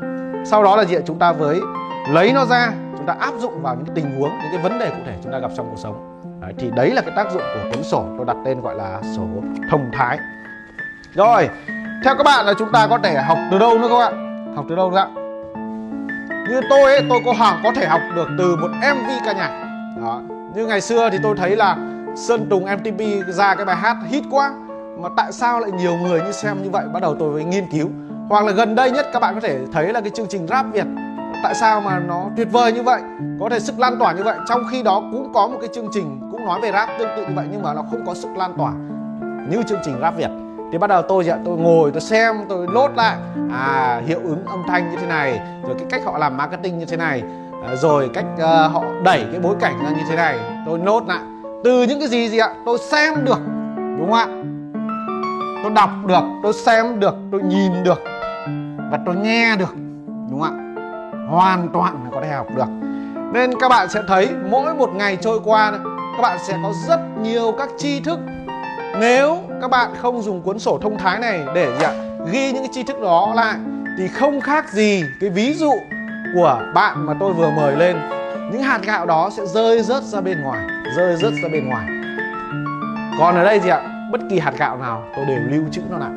Sau 0.44 0.62
đó 0.62 0.76
là 0.76 0.84
gì 0.84 0.94
ạ? 0.96 1.00
Chúng 1.06 1.18
ta 1.18 1.32
với 1.32 1.60
lấy 2.08 2.32
nó 2.32 2.44
ra 2.44 2.72
chúng 2.96 3.06
ta 3.06 3.14
áp 3.18 3.34
dụng 3.38 3.62
vào 3.62 3.74
những 3.74 3.84
cái 3.86 3.94
tình 3.94 4.18
huống 4.18 4.30
những 4.30 4.52
cái 4.52 4.62
vấn 4.62 4.78
đề 4.78 4.90
cụ 4.90 4.96
thể 5.06 5.14
chúng 5.22 5.32
ta 5.32 5.38
gặp 5.38 5.50
trong 5.56 5.66
cuộc 5.70 5.78
sống. 5.78 6.20
Đấy, 6.40 6.52
thì 6.58 6.70
đấy 6.70 6.90
là 6.90 7.02
cái 7.02 7.12
tác 7.16 7.32
dụng 7.32 7.42
của 7.42 7.70
cuốn 7.72 7.82
sổ 7.82 8.04
tôi 8.16 8.26
đặt 8.26 8.36
tên 8.44 8.60
gọi 8.60 8.74
là 8.74 9.00
sổ 9.16 9.22
thông 9.70 9.90
thái. 9.92 10.18
Rồi 11.14 11.48
theo 12.04 12.14
các 12.16 12.22
bạn 12.24 12.46
là 12.46 12.54
chúng 12.58 12.72
ta 12.72 12.86
có 12.86 12.98
thể 12.98 13.14
học 13.14 13.38
từ 13.50 13.58
đâu 13.58 13.78
nữa 13.78 13.88
các 13.90 13.98
bạn 13.98 14.54
học 14.56 14.64
từ 14.68 14.76
đâu 14.76 14.90
nữa 14.90 14.96
ạ? 14.96 15.08
Như 16.48 16.60
tôi 16.70 16.82
ấy 16.82 17.02
tôi 17.08 17.18
có 17.24 17.32
học 17.32 17.56
có 17.64 17.72
thể 17.76 17.86
học 17.86 18.00
được 18.14 18.28
từ 18.38 18.56
một 18.56 18.68
mv 18.68 19.10
ca 19.24 19.32
nhạc. 19.32 19.64
Đó. 20.02 20.20
Như 20.54 20.66
ngày 20.66 20.80
xưa 20.80 21.10
thì 21.10 21.18
tôi 21.22 21.36
thấy 21.36 21.56
là 21.56 21.76
sơn 22.16 22.46
tùng 22.50 22.64
mtp 22.64 23.00
ra 23.28 23.54
cái 23.54 23.64
bài 23.64 23.76
hát 23.76 23.96
hit 24.08 24.22
quá 24.30 24.52
mà 24.98 25.08
tại 25.16 25.32
sao 25.32 25.60
lại 25.60 25.70
nhiều 25.70 25.96
người 25.96 26.20
như 26.20 26.32
xem 26.32 26.62
như 26.62 26.70
vậy? 26.70 26.84
Bắt 26.92 27.02
đầu 27.02 27.16
tôi 27.18 27.32
mới 27.32 27.44
nghiên 27.44 27.66
cứu. 27.72 27.88
Hoặc 28.28 28.44
là 28.44 28.52
gần 28.52 28.74
đây 28.74 28.90
nhất 28.90 29.06
các 29.12 29.20
bạn 29.20 29.34
có 29.34 29.40
thể 29.40 29.58
thấy 29.72 29.92
là 29.92 30.00
cái 30.00 30.10
chương 30.10 30.26
trình 30.28 30.46
rap 30.46 30.66
việt 30.72 30.86
tại 31.42 31.54
sao 31.54 31.80
mà 31.80 31.98
nó 31.98 32.26
tuyệt 32.36 32.48
vời 32.52 32.72
như 32.72 32.82
vậy 32.82 33.00
có 33.40 33.48
thể 33.48 33.60
sức 33.60 33.78
lan 33.78 33.98
tỏa 33.98 34.12
như 34.12 34.22
vậy. 34.22 34.36
Trong 34.48 34.62
khi 34.70 34.82
đó 34.82 35.02
cũng 35.12 35.32
có 35.34 35.48
một 35.48 35.58
cái 35.60 35.68
chương 35.74 35.88
trình 35.92 36.20
cũng 36.30 36.44
nói 36.44 36.60
về 36.60 36.72
rap 36.72 36.88
tương 36.98 37.08
tự 37.16 37.26
như 37.26 37.32
vậy 37.36 37.46
nhưng 37.52 37.62
mà 37.62 37.74
nó 37.74 37.82
không 37.90 38.06
có 38.06 38.14
sức 38.14 38.28
lan 38.36 38.54
tỏa 38.58 38.72
như 39.50 39.62
chương 39.68 39.80
trình 39.84 39.98
rap 40.00 40.16
việt. 40.16 40.30
Thì 40.72 40.78
bắt 40.78 40.86
đầu 40.86 41.02
tôi 41.02 41.24
tôi 41.44 41.58
ngồi 41.58 41.90
tôi 41.90 42.00
xem 42.00 42.36
tôi 42.48 42.66
lốt 42.72 42.90
lại. 42.96 43.16
À 43.52 44.02
hiệu 44.06 44.20
ứng 44.24 44.46
âm 44.46 44.62
thanh 44.68 44.90
như 44.90 44.96
thế 45.00 45.06
này 45.06 45.40
rồi 45.62 45.74
cái 45.78 45.86
cách 45.90 46.02
họ 46.04 46.18
làm 46.18 46.36
marketing 46.36 46.78
như 46.78 46.84
thế 46.84 46.96
này 46.96 47.22
à, 47.66 47.76
rồi 47.76 48.10
cách 48.14 48.24
uh, 48.34 48.72
họ 48.72 48.82
đẩy 49.04 49.24
cái 49.32 49.40
bối 49.40 49.54
cảnh 49.60 49.78
ra 49.84 49.90
như 49.90 50.02
thế 50.08 50.16
này. 50.16 50.38
Tôi 50.66 50.78
nốt 50.78 51.02
lại 51.06 51.20
từ 51.64 51.82
những 51.82 52.00
cái 52.00 52.08
gì 52.08 52.28
gì 52.28 52.38
ạ? 52.38 52.50
Tôi 52.66 52.78
xem 52.78 53.24
được, 53.24 53.38
đúng 53.98 54.10
không 54.10 54.12
ạ? 54.12 54.26
Tôi 55.62 55.72
đọc 55.74 55.90
được, 56.06 56.22
tôi 56.42 56.52
xem 56.52 57.00
được, 57.00 57.14
tôi 57.32 57.42
nhìn 57.42 57.72
được 57.84 58.02
và 58.90 58.98
tôi 59.06 59.14
nghe 59.16 59.56
được, 59.56 59.74
đúng 60.30 60.40
không 60.40 60.42
ạ? 60.42 60.54
Hoàn 61.30 61.68
toàn 61.72 62.06
có 62.12 62.20
thể 62.22 62.28
học 62.28 62.46
được. 62.56 62.68
Nên 63.32 63.60
các 63.60 63.68
bạn 63.68 63.88
sẽ 63.88 64.00
thấy 64.08 64.28
mỗi 64.50 64.74
một 64.74 64.90
ngày 64.94 65.16
trôi 65.16 65.40
qua 65.44 65.72
các 66.16 66.22
bạn 66.22 66.38
sẽ 66.42 66.58
có 66.62 66.72
rất 66.88 67.00
nhiều 67.22 67.54
các 67.58 67.68
tri 67.78 68.00
thức. 68.00 68.18
Nếu 69.00 69.38
các 69.60 69.70
bạn 69.70 69.90
không 70.02 70.22
dùng 70.22 70.42
cuốn 70.42 70.58
sổ 70.58 70.78
thông 70.82 70.98
thái 70.98 71.18
này 71.18 71.40
để 71.54 71.72
gì 71.78 71.84
ạ? 71.84 71.92
Ghi 72.32 72.52
những 72.52 72.62
cái 72.62 72.70
tri 72.72 72.82
thức 72.82 73.00
đó 73.02 73.32
lại, 73.34 73.54
thì 73.98 74.08
không 74.08 74.40
khác 74.40 74.68
gì 74.68 75.04
cái 75.20 75.30
ví 75.30 75.54
dụ 75.54 75.72
của 76.34 76.60
bạn 76.74 77.06
mà 77.06 77.14
tôi 77.20 77.32
vừa 77.32 77.50
mời 77.50 77.76
lên 77.76 77.96
những 78.52 78.62
hạt 78.62 78.80
gạo 78.86 79.06
đó 79.06 79.30
sẽ 79.32 79.46
rơi 79.46 79.82
rớt 79.82 80.02
ra 80.02 80.20
bên 80.20 80.42
ngoài 80.42 80.68
rơi 80.96 81.16
rớt 81.16 81.32
ra 81.42 81.48
bên 81.52 81.68
ngoài. 81.68 81.86
Còn 83.18 83.34
ở 83.34 83.44
đây 83.44 83.60
gì 83.60 83.68
ạ 83.68 83.80
bất 84.12 84.20
kỳ 84.30 84.38
hạt 84.38 84.52
gạo 84.58 84.78
nào 84.78 85.04
tôi 85.16 85.24
đều 85.24 85.38
lưu 85.50 85.62
trữ 85.70 85.82
nó 85.90 85.98
lại. 85.98 86.10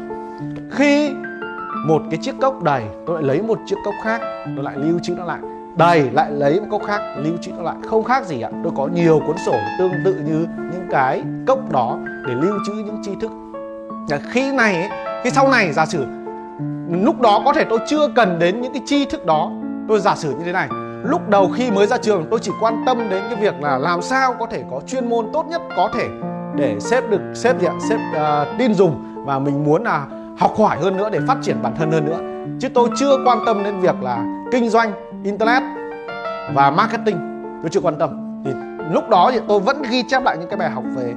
Khi 0.72 1.14
một 1.88 2.02
cái 2.12 2.20
chiếc 2.22 2.36
cốc 2.42 2.64
đầy 2.64 2.84
tôi 3.06 3.16
lại 3.16 3.24
lấy 3.24 3.42
một 3.42 3.60
chiếc 3.66 3.76
cốc 3.86 3.94
khác 4.04 4.22
tôi 4.56 4.64
lại 4.64 4.76
lưu 4.78 5.00
trữ 5.04 5.14
nó 5.14 5.26
lại. 5.26 5.40
Đầy 5.78 6.10
lại 6.12 6.32
lấy 6.32 6.60
một 6.60 6.68
cốc 6.72 6.82
khác 6.88 7.02
lưu 7.18 7.38
trữ 7.42 7.52
nó 7.52 7.64
lại. 7.64 7.76
Không 7.90 8.04
khác 8.04 8.26
gì 8.26 8.42
ạ 8.42 8.50
tôi 8.64 8.74
có 8.76 8.88
nhiều 8.88 9.22
cuốn 9.28 9.38
sổ 9.46 9.56
tương 9.80 9.92
tự 10.06 10.14
như 10.14 10.48
những 10.58 10.88
cái 10.92 11.24
cốc 11.48 11.72
đó 11.72 11.98
để 12.28 12.34
lưu 12.34 12.60
trữ 12.68 12.74
những 12.74 13.02
tri 13.04 13.12
thức. 13.22 13.32
Và 14.10 14.20
khi 14.32 14.52
này 14.52 14.76
ấy, 14.76 14.90
khi 15.24 15.30
sau 15.30 15.50
này 15.50 15.74
giả 15.74 15.86
sử 15.86 16.06
lúc 16.90 17.22
đó 17.22 17.42
có 17.46 17.54
thể 17.54 17.66
tôi 17.70 17.80
chưa 17.88 18.08
cần 18.16 18.40
đến 18.40 18.62
những 18.62 18.74
cái 18.74 18.82
tri 18.86 19.06
thức 19.06 19.26
đó 19.26 19.52
tôi 19.88 20.00
giả 20.00 20.16
sử 20.16 20.32
như 20.32 20.46
thế 20.46 20.52
này 20.52 20.70
lúc 21.10 21.30
đầu 21.30 21.52
khi 21.56 21.72
mới 21.72 21.88
ra 21.88 21.98
trường 21.98 22.26
tôi 22.32 22.40
chỉ 22.40 22.52
quan 22.62 22.84
tâm 22.86 23.10
đến 23.10 23.24
cái 23.30 23.36
việc 23.42 23.62
là 23.62 23.78
làm 23.78 24.02
sao 24.02 24.34
có 24.40 24.46
thể 24.46 24.64
có 24.72 24.82
chuyên 24.88 25.10
môn 25.10 25.30
tốt 25.34 25.46
nhất 25.50 25.62
có 25.76 25.90
thể 25.94 26.08
để 26.56 26.80
sếp 26.80 27.10
được 27.10 27.22
sếp 27.34 27.60
gì 27.60 27.68
ạ? 27.68 27.74
Sếp 27.90 28.00
uh, 28.12 28.58
tin 28.58 28.74
dùng 28.74 29.24
và 29.26 29.40
mình 29.40 29.64
muốn 29.64 29.84
là 29.84 30.06
học 30.40 30.54
hỏi 30.58 30.78
hơn 30.78 30.98
nữa 30.98 31.10
để 31.10 31.20
phát 31.28 31.38
triển 31.42 31.62
bản 31.64 31.76
thân 31.78 31.92
hơn 31.92 32.06
nữa. 32.06 32.20
Chứ 32.60 32.70
tôi 32.70 32.90
chưa 32.96 33.18
quan 33.26 33.40
tâm 33.46 33.64
đến 33.64 33.80
việc 33.80 33.96
là 34.02 34.26
kinh 34.52 34.70
doanh 34.70 34.92
internet 35.24 35.64
và 36.54 36.72
marketing. 36.72 37.18
Tôi 37.62 37.70
chưa 37.70 37.82
quan 37.82 37.96
tâm. 38.00 38.42
Thì 38.46 38.52
lúc 38.92 39.10
đó 39.10 39.30
thì 39.34 39.40
tôi 39.48 39.60
vẫn 39.60 39.82
ghi 39.90 40.04
chép 40.04 40.24
lại 40.24 40.38
những 40.40 40.50
cái 40.50 40.58
bài 40.58 40.70
học 40.70 40.84
về 40.96 41.14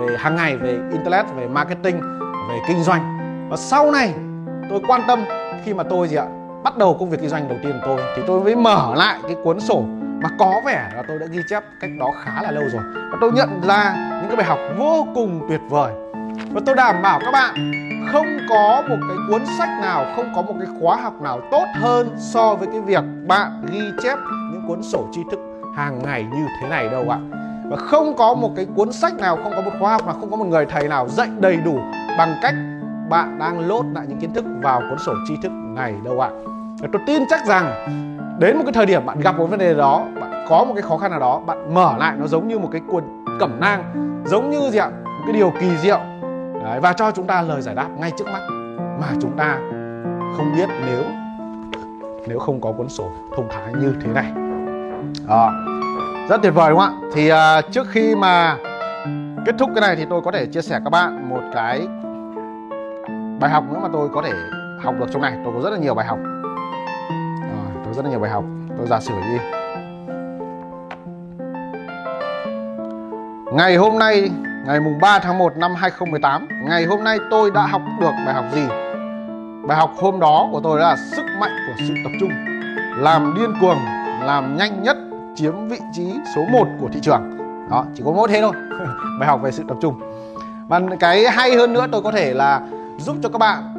về 0.00 0.16
hàng 0.18 0.36
ngày 0.36 0.56
về 0.56 0.78
internet 0.92 1.26
về 1.36 1.48
marketing 1.48 2.00
về 2.48 2.58
kinh 2.68 2.82
doanh. 2.82 3.18
Và 3.50 3.56
sau 3.56 3.90
này 3.90 4.14
tôi 4.70 4.80
quan 4.88 5.00
tâm 5.06 5.20
khi 5.64 5.74
mà 5.74 5.82
tôi 5.82 6.08
gì 6.08 6.16
ạ? 6.16 6.26
Bắt 6.62 6.76
đầu 6.76 6.96
công 7.00 7.10
việc 7.10 7.20
kinh 7.20 7.30
doanh 7.30 7.48
đầu 7.48 7.58
tiên 7.62 7.72
của 7.72 7.86
tôi, 7.86 8.06
thì 8.16 8.22
tôi 8.26 8.44
mới 8.44 8.56
mở 8.56 8.94
lại 8.94 9.18
cái 9.22 9.36
cuốn 9.44 9.60
sổ 9.60 9.82
mà 10.22 10.28
có 10.38 10.60
vẻ 10.66 10.90
là 10.96 11.02
tôi 11.08 11.18
đã 11.18 11.26
ghi 11.26 11.40
chép 11.50 11.64
cách 11.80 11.90
đó 12.00 12.10
khá 12.24 12.42
là 12.42 12.50
lâu 12.50 12.64
rồi. 12.72 12.82
Và 12.94 13.18
tôi 13.20 13.32
nhận 13.32 13.60
ra 13.68 13.94
những 13.96 14.28
cái 14.28 14.36
bài 14.36 14.46
học 14.46 14.58
vô 14.78 15.06
cùng 15.14 15.46
tuyệt 15.48 15.60
vời. 15.68 15.92
Và 16.52 16.60
tôi 16.66 16.74
đảm 16.74 17.02
bảo 17.02 17.20
các 17.24 17.30
bạn, 17.32 17.72
không 18.12 18.26
có 18.48 18.82
một 18.88 18.96
cái 19.08 19.16
cuốn 19.30 19.42
sách 19.58 19.68
nào, 19.82 20.06
không 20.16 20.32
có 20.36 20.42
một 20.42 20.54
cái 20.58 20.68
khóa 20.80 20.96
học 20.96 21.22
nào 21.22 21.40
tốt 21.50 21.64
hơn 21.74 22.10
so 22.18 22.54
với 22.54 22.68
cái 22.72 22.80
việc 22.80 23.04
bạn 23.26 23.66
ghi 23.72 23.82
chép 24.02 24.18
những 24.52 24.62
cuốn 24.68 24.82
sổ 24.82 25.08
tri 25.12 25.20
thức 25.30 25.38
hàng 25.76 26.02
ngày 26.04 26.26
như 26.32 26.46
thế 26.60 26.68
này 26.68 26.88
đâu 26.88 27.04
ạ. 27.10 27.18
Và 27.70 27.76
không 27.76 28.16
có 28.16 28.34
một 28.34 28.50
cái 28.56 28.66
cuốn 28.76 28.92
sách 28.92 29.14
nào, 29.14 29.38
không 29.42 29.52
có 29.56 29.62
một 29.62 29.72
khóa 29.80 29.92
học 29.92 30.06
nào, 30.06 30.16
không 30.20 30.30
có 30.30 30.36
một 30.36 30.44
người 30.44 30.66
thầy 30.66 30.88
nào 30.88 31.08
dạy 31.08 31.28
đầy 31.38 31.56
đủ 31.56 31.78
bằng 32.18 32.38
cách 32.42 32.54
bạn 33.08 33.38
đang 33.38 33.68
lốt 33.68 33.84
lại 33.94 34.06
những 34.08 34.18
kiến 34.18 34.32
thức 34.34 34.44
vào 34.62 34.82
cuốn 34.90 34.98
sổ 34.98 35.12
tri 35.28 35.36
thức 35.42 35.52
này 35.52 35.94
đâu 36.04 36.20
ạ? 36.20 36.30
À. 36.82 36.88
tôi 36.92 37.02
tin 37.06 37.22
chắc 37.30 37.46
rằng 37.46 37.86
đến 38.38 38.56
một 38.56 38.62
cái 38.64 38.72
thời 38.72 38.86
điểm 38.86 39.06
bạn 39.06 39.20
gặp 39.20 39.38
một 39.38 39.46
vấn 39.46 39.58
đề 39.58 39.74
đó 39.74 40.06
bạn 40.20 40.44
có 40.48 40.64
một 40.64 40.74
cái 40.74 40.82
khó 40.82 40.96
khăn 40.96 41.10
nào 41.10 41.20
đó 41.20 41.40
bạn 41.46 41.74
mở 41.74 41.94
lại 41.98 42.16
nó 42.20 42.26
giống 42.26 42.48
như 42.48 42.58
một 42.58 42.68
cái 42.72 42.80
cuốn 42.88 43.04
cẩm 43.40 43.60
nang 43.60 44.08
giống 44.26 44.50
như 44.50 44.70
gì 44.70 44.78
ạ? 44.78 44.90
Một 45.04 45.22
cái 45.24 45.32
điều 45.32 45.52
kỳ 45.60 45.76
diệu. 45.76 46.00
Đấy, 46.64 46.80
và 46.80 46.92
cho 46.92 47.10
chúng 47.10 47.26
ta 47.26 47.42
lời 47.42 47.62
giải 47.62 47.74
đáp 47.74 47.88
ngay 47.98 48.12
trước 48.18 48.24
mắt 48.32 48.40
mà 49.00 49.06
chúng 49.20 49.36
ta 49.36 49.58
không 50.36 50.52
biết 50.56 50.68
nếu 50.86 51.02
nếu 52.28 52.38
không 52.38 52.60
có 52.60 52.72
cuốn 52.72 52.88
sổ 52.88 53.10
thông 53.36 53.48
thái 53.50 53.72
như 53.80 53.94
thế 54.04 54.12
này. 54.12 54.32
À, 55.28 55.50
rất 56.28 56.42
tuyệt 56.42 56.54
vời 56.54 56.70
đúng 56.70 56.78
không 56.78 57.02
ạ? 57.02 57.08
Thì 57.14 57.32
uh, 57.32 57.72
trước 57.72 57.86
khi 57.90 58.14
mà 58.16 58.56
kết 59.46 59.54
thúc 59.58 59.70
cái 59.74 59.80
này 59.80 59.96
thì 59.96 60.06
tôi 60.10 60.22
có 60.22 60.30
thể 60.30 60.46
chia 60.46 60.62
sẻ 60.62 60.80
các 60.84 60.90
bạn 60.90 61.28
một 61.28 61.40
cái 61.54 61.86
bài 63.40 63.50
học 63.50 63.64
nữa 63.72 63.78
mà 63.82 63.88
tôi 63.92 64.08
có 64.14 64.22
thể 64.22 64.32
học 64.82 64.94
được 64.98 65.06
trong 65.12 65.22
này 65.22 65.32
tôi 65.44 65.52
có 65.56 65.60
rất 65.60 65.70
là 65.70 65.78
nhiều 65.78 65.94
bài 65.94 66.06
học. 66.06 66.18
Rồi, 67.40 67.82
tôi 67.84 67.94
rất 67.94 68.04
là 68.04 68.10
nhiều 68.10 68.20
bài 68.20 68.30
học. 68.30 68.44
Tôi 68.78 68.86
giả 68.86 69.00
sử 69.00 69.14
đi 69.14 69.38
ngày 73.52 73.76
hôm 73.76 73.98
nay 73.98 74.30
Ngày 74.66 74.80
mùng 74.80 74.98
3 75.00 75.18
tháng 75.18 75.38
1 75.38 75.56
năm 75.56 75.74
2018 75.74 76.48
Ngày 76.68 76.84
hôm 76.84 77.04
nay 77.04 77.18
tôi 77.30 77.50
đã 77.50 77.66
học 77.66 77.82
được 78.00 78.10
bài 78.26 78.34
học 78.34 78.44
gì? 78.54 78.62
Bài 79.68 79.78
học 79.78 79.90
hôm 79.96 80.20
đó 80.20 80.48
của 80.52 80.60
tôi 80.60 80.80
là 80.80 80.96
sức 80.96 81.24
mạnh 81.40 81.50
của 81.66 81.82
sự 81.88 81.94
tập 82.04 82.10
trung 82.20 82.30
Làm 82.96 83.34
điên 83.34 83.54
cuồng, 83.60 83.78
làm 84.22 84.56
nhanh 84.56 84.82
nhất 84.82 84.96
Chiếm 85.36 85.68
vị 85.68 85.78
trí 85.92 86.14
số 86.34 86.44
1 86.52 86.68
của 86.80 86.88
thị 86.92 87.00
trường. 87.02 87.38
Đó, 87.70 87.84
chỉ 87.94 88.02
có 88.06 88.12
mỗi 88.12 88.28
thế 88.28 88.40
thôi. 88.40 88.52
Bài 89.20 89.28
học 89.28 89.40
về 89.42 89.50
sự 89.50 89.64
tập 89.68 89.76
trung. 89.80 90.00
Và 90.68 90.80
cái 91.00 91.30
hay 91.30 91.56
hơn 91.56 91.72
nữa 91.72 91.86
tôi 91.92 92.02
có 92.02 92.12
thể 92.12 92.34
là 92.34 92.60
giúp 92.98 93.16
cho 93.22 93.28
các 93.28 93.38
bạn. 93.38 93.74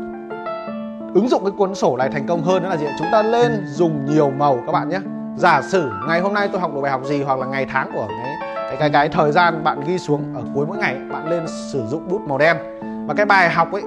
Ứng 1.14 1.28
dụng 1.28 1.44
cái 1.44 1.52
cuốn 1.58 1.76
sổ 1.76 1.98
này 1.98 2.10
thành 2.10 2.28
công 2.28 2.44
hơn 2.44 2.64
đó 2.64 2.70
là 2.70 2.78
gì 2.78 2.86
chúng 2.98 3.08
ta 3.12 3.22
lên 3.22 3.66
dùng 3.66 4.06
nhiều 4.06 4.30
màu 4.30 4.60
các 4.66 4.72
bạn 4.72 4.90
nhé. 4.90 5.00
Giả 5.38 5.62
sử 5.62 5.92
ngày 6.08 6.20
hôm 6.20 6.34
nay 6.34 6.50
tôi 6.52 6.62
học 6.62 6.72
được 6.76 6.82
bài 6.82 6.92
học 6.92 7.02
gì 7.06 7.24
hoặc 7.24 7.40
là 7.40 7.46
ngày 7.46 7.66
tháng 7.70 7.92
của 7.94 8.08
cái 8.08 8.36
cái 8.68 8.78
cái 8.80 8.90
cái 8.90 9.10
thời 9.10 9.32
gian 9.32 9.64
bạn 9.64 9.82
ghi 9.86 9.98
xuống 9.98 10.24
ở 10.36 10.42
cuối 10.54 10.66
mỗi 10.68 10.78
ngày, 10.78 10.98
bạn 11.12 11.30
lên 11.30 11.46
sử 11.72 11.86
dụng 11.88 12.10
bút 12.10 12.22
màu 12.28 12.38
đen. 12.38 12.58
Và 13.08 13.14
cái 13.14 13.26
bài 13.26 13.50
học 13.50 13.72
ấy, 13.72 13.84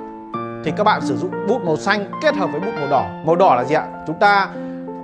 thì 0.64 0.72
các 0.76 0.84
bạn 0.84 1.00
sử 1.00 1.16
dụng 1.16 1.30
bút 1.48 1.64
màu 1.64 1.76
xanh 1.76 2.04
kết 2.22 2.36
hợp 2.36 2.50
với 2.52 2.60
bút 2.60 2.72
màu 2.80 2.88
đỏ. 2.90 3.06
Màu 3.26 3.36
đỏ 3.36 3.54
là 3.54 3.64
gì 3.64 3.74
ạ? 3.74 3.86
Chúng 4.06 4.18
ta 4.18 4.48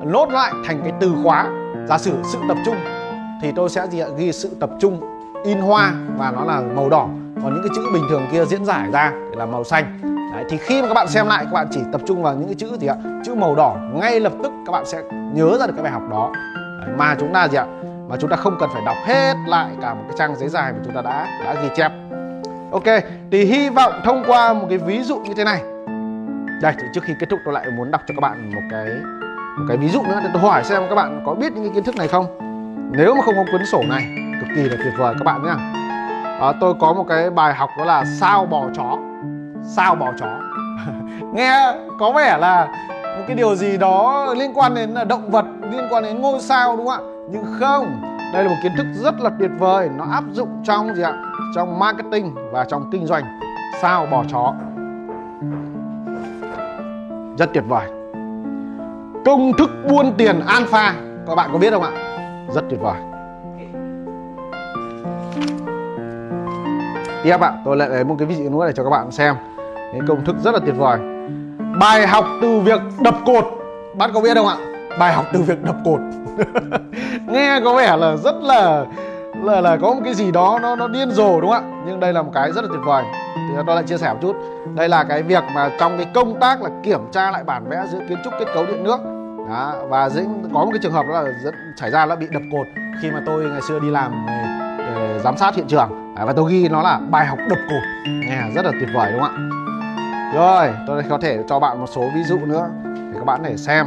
nốt 0.05 0.31
lại 0.31 0.53
thành 0.67 0.81
cái 0.83 0.93
từ 1.01 1.13
khóa. 1.23 1.51
Giả 1.89 1.99
sử 1.99 2.13
sự 2.33 2.39
tập 2.49 2.57
trung, 2.65 2.77
thì 3.43 3.53
tôi 3.57 3.69
sẽ 3.69 3.87
gì 3.87 3.99
ạ? 3.99 4.09
ghi 4.17 4.33
sự 4.33 4.57
tập 4.61 4.71
trung 4.79 5.01
in 5.45 5.59
hoa 5.59 5.93
và 6.17 6.31
nó 6.31 6.45
là 6.45 6.61
màu 6.61 6.89
đỏ 6.89 7.09
còn 7.43 7.55
những 7.55 7.63
cái 7.63 7.73
chữ 7.77 7.83
bình 7.93 8.05
thường 8.11 8.27
kia 8.33 8.45
diễn 8.45 8.65
giải 8.65 8.91
ra 8.93 9.13
thì 9.31 9.37
là 9.37 9.47
màu 9.47 9.65
xanh. 9.65 9.99
Đấy, 10.35 10.45
thì 10.49 10.57
khi 10.57 10.83
mà 10.83 10.89
các 10.89 10.95
bạn 10.95 11.09
xem 11.09 11.27
lại 11.27 11.45
các 11.45 11.53
bạn 11.53 11.67
chỉ 11.71 11.81
tập 11.93 12.01
trung 12.07 12.23
vào 12.23 12.35
những 12.35 12.47
cái 12.47 12.55
chữ 12.55 12.77
gì 12.81 12.87
ạ? 12.87 12.95
Chữ 13.25 13.35
màu 13.35 13.55
đỏ 13.55 13.77
ngay 13.95 14.21
lập 14.21 14.33
tức 14.43 14.53
các 14.67 14.73
bạn 14.73 14.87
sẽ 14.87 15.03
nhớ 15.35 15.59
ra 15.61 15.67
được 15.67 15.73
cái 15.77 15.83
bài 15.83 15.93
học 15.93 16.03
đó. 16.11 16.31
Đấy, 16.81 16.91
mà 16.99 17.17
chúng 17.21 17.33
ta 17.33 17.49
gì 17.49 17.57
ạ? 17.57 17.67
Mà 18.09 18.17
chúng 18.21 18.31
ta 18.31 18.37
không 18.37 18.57
cần 18.61 18.71
phải 18.73 18.83
đọc 18.87 18.97
hết 19.07 19.35
lại 19.47 19.71
cả 19.83 19.95
một 19.95 20.03
cái 20.09 20.17
trang 20.19 20.37
giấy 20.37 20.49
dài 20.49 20.73
mà 20.73 20.79
chúng 20.85 20.95
ta 20.95 21.03
đã 21.03 21.27
đã 21.45 21.55
ghi 21.63 21.69
chép. 21.77 21.93
Ok 22.73 23.03
thì 23.31 23.45
hy 23.45 23.69
vọng 23.69 23.93
thông 24.05 24.25
qua 24.27 24.53
một 24.55 24.67
cái 24.69 24.79
ví 24.79 25.03
dụ 25.03 25.19
như 25.19 25.35
thế 25.35 25.45
này. 25.45 25.63
Đây 26.63 26.73
thì 26.77 26.87
trước 26.95 27.05
khi 27.05 27.15
kết 27.21 27.27
thúc 27.31 27.41
tôi 27.45 27.55
lại 27.55 27.67
muốn 27.77 27.91
đọc 27.91 28.01
cho 28.07 28.15
các 28.15 28.21
bạn 28.21 28.51
một 28.55 28.61
cái 28.71 28.87
một 29.59 29.65
cái 29.69 29.77
ví 29.77 29.89
dụ 29.89 30.03
nữa 30.03 30.21
để 30.25 30.31
tôi 30.33 30.43
hỏi 30.43 30.65
xem 30.65 30.83
các 30.89 30.95
bạn 30.95 31.23
có 31.27 31.35
biết 31.35 31.53
những 31.53 31.65
cái 31.65 31.73
kiến 31.75 31.85
thức 31.85 31.97
này 31.97 32.09
không? 32.09 32.27
Nếu 32.93 33.15
mà 33.15 33.23
không 33.25 33.35
có 33.37 33.45
cuốn 33.53 33.67
sổ 33.67 33.83
này 33.89 34.07
cực 34.41 34.49
kỳ 34.57 34.63
là 34.63 34.77
tuyệt 34.85 34.95
vời 34.99 35.15
các 35.19 35.25
bạn 35.25 35.43
nhé 35.43 35.55
à, 36.41 36.53
tôi 36.61 36.75
có 36.81 36.93
một 36.93 37.05
cái 37.09 37.31
bài 37.31 37.55
học 37.55 37.71
đó 37.79 37.85
là 37.85 38.05
sao 38.21 38.47
bò 38.47 38.65
chó. 38.75 38.99
Sao 39.63 39.95
bò 39.95 40.13
chó. 40.19 40.27
Nghe 41.35 41.73
có 41.99 42.13
vẻ 42.13 42.39
là 42.39 42.67
một 43.19 43.25
cái 43.27 43.37
điều 43.37 43.55
gì 43.55 43.77
đó 43.77 44.27
liên 44.39 44.51
quan 44.55 44.75
đến 44.75 44.95
à, 44.95 45.05
động 45.05 45.31
vật 45.31 45.45
liên 45.71 45.85
quan 45.91 46.03
đến 46.03 46.21
ngôi 46.21 46.41
sao 46.41 46.77
đúng 46.77 46.87
không 46.87 47.07
ạ? 47.07 47.11
Nhưng 47.31 47.45
không 47.61 48.03
đây 48.33 48.45
là 48.45 48.51
một 48.51 48.57
kiến 48.63 48.73
thức 48.77 48.87
rất 48.95 49.21
là 49.21 49.31
tuyệt 49.39 49.51
vời. 49.59 49.89
Nó 49.97 50.05
áp 50.13 50.25
dụng 50.33 50.49
trong 50.65 50.95
gì 50.95 51.03
ạ? 51.03 51.13
Trong 51.55 51.79
marketing 51.79 52.35
và 52.53 52.65
trong 52.65 52.91
kinh 52.93 53.07
doanh. 53.07 53.25
Sao 53.81 54.07
bò 54.07 54.25
chó. 54.33 54.55
Rất 57.39 57.51
tuyệt 57.55 57.65
vời. 57.69 57.89
Công 59.25 59.53
thức 59.59 59.71
buôn 59.91 60.13
tiền 60.19 60.41
alpha. 60.47 60.95
Các 61.27 61.35
bạn 61.35 61.51
có 61.53 61.59
biết 61.59 61.71
không 61.71 61.83
ạ? 61.83 61.91
Rất 62.55 62.65
tuyệt 62.71 62.81
vời. 62.81 63.08
Tiếp 67.25 67.41
ạ 67.41 67.53
tôi 67.65 67.77
lại 67.77 67.89
lấy 67.89 68.05
một 68.05 68.17
cái 68.19 68.27
ví 68.27 68.35
dụ 68.35 68.51
nữa 68.51 68.67
để 68.67 68.73
cho 68.73 68.85
các 68.85 68.91
bạn 68.91 69.11
xem. 69.11 69.35
Cái 69.93 70.01
công 70.09 70.25
thức 70.25 70.37
rất 70.45 70.55
là 70.55 70.61
tuyệt 70.65 70.75
vời. 70.79 70.99
Bài 71.81 72.07
học 72.07 72.25
từ 72.43 72.61
việc 72.61 72.81
đập 73.01 73.15
cột. 73.27 73.45
Bạn 73.97 74.11
có 74.15 74.21
biết 74.21 74.35
không 74.35 74.47
ạ? 74.47 74.57
Bài 74.99 75.13
học 75.13 75.25
từ 75.33 75.43
việc 75.43 75.63
đập 75.63 75.77
cột. 75.85 76.01
Nghe 77.27 77.61
có 77.65 77.75
vẻ 77.75 77.97
là 77.97 78.17
rất 78.17 78.35
là 78.43 78.85
là 79.43 79.61
là 79.61 79.77
có 79.77 79.95
một 79.95 80.01
cái 80.05 80.15
gì 80.15 80.31
đó 80.33 80.59
nó 80.63 80.77
nó 80.77 80.89
điên 80.89 81.11
rồ 81.11 81.41
đúng 81.41 81.51
không 81.51 81.65
ạ? 81.73 81.83
Nhưng 81.87 82.01
đây 82.01 82.13
là 82.13 82.23
một 82.23 82.31
cái 82.35 82.53
rất 82.53 82.65
là 82.65 82.69
tuyệt 82.71 82.81
vời. 82.85 83.05
Thì 83.35 83.55
tôi 83.67 83.77
lại 83.77 83.85
chia 83.85 83.99
sẻ 83.99 84.13
một 84.13 84.19
chút. 84.23 84.37
Đây 84.75 84.89
là 84.89 85.05
cái 85.05 85.23
việc 85.23 85.45
mà 85.55 85.71
trong 85.81 85.97
cái 85.97 86.07
công 86.15 86.41
tác 86.41 86.63
là 86.63 86.71
kiểm 86.83 87.01
tra 87.13 87.31
lại 87.31 87.45
bản 87.45 87.69
vẽ 87.69 87.85
giữa 87.93 88.01
kiến 88.09 88.19
trúc 88.25 88.33
kết 88.39 88.47
cấu 88.55 88.67
điện 88.67 88.85
nước. 88.85 88.99
Đó, 89.49 89.75
và 89.89 90.09
dĩnh 90.09 90.51
có 90.55 90.65
một 90.65 90.71
cái 90.73 90.81
trường 90.83 90.93
hợp 90.93 91.07
đó 91.09 91.21
là 91.21 91.31
dẫn, 91.45 91.55
xảy 91.77 91.91
ra 91.91 92.07
là 92.07 92.17
bị 92.17 92.27
đập 92.31 92.43
cột. 92.53 92.67
Khi 93.03 93.11
mà 93.11 93.21
tôi 93.27 93.45
ngày 93.45 93.61
xưa 93.69 93.79
đi 93.79 93.91
làm 93.91 94.27
về, 94.27 94.45
về 94.79 95.21
giám 95.25 95.37
sát 95.37 95.55
hiện 95.55 95.67
trường 95.69 96.08
à, 96.19 96.25
và 96.25 96.33
tôi 96.33 96.53
ghi 96.53 96.69
nó 96.69 96.83
là 96.83 97.01
bài 97.11 97.27
học 97.27 97.39
đập 97.49 97.59
cột. 97.71 97.83
Nghe 98.07 98.43
rất 98.55 98.65
là 98.65 98.71
tuyệt 98.81 98.89
vời 98.95 99.13
đúng 99.13 99.21
không 99.21 99.31
ạ? 99.31 99.59
Rồi 100.35 100.71
tôi 100.87 101.03
có 101.11 101.19
thể 101.19 101.39
cho 101.49 101.59
bạn 101.59 101.81
một 101.81 101.87
số 101.87 102.03
ví 102.15 102.23
dụ 102.23 102.39
nữa 102.39 102.69
để 102.85 103.19
các 103.19 103.25
bạn 103.25 103.41
để 103.43 103.51
thể 103.51 103.57
xem. 103.57 103.87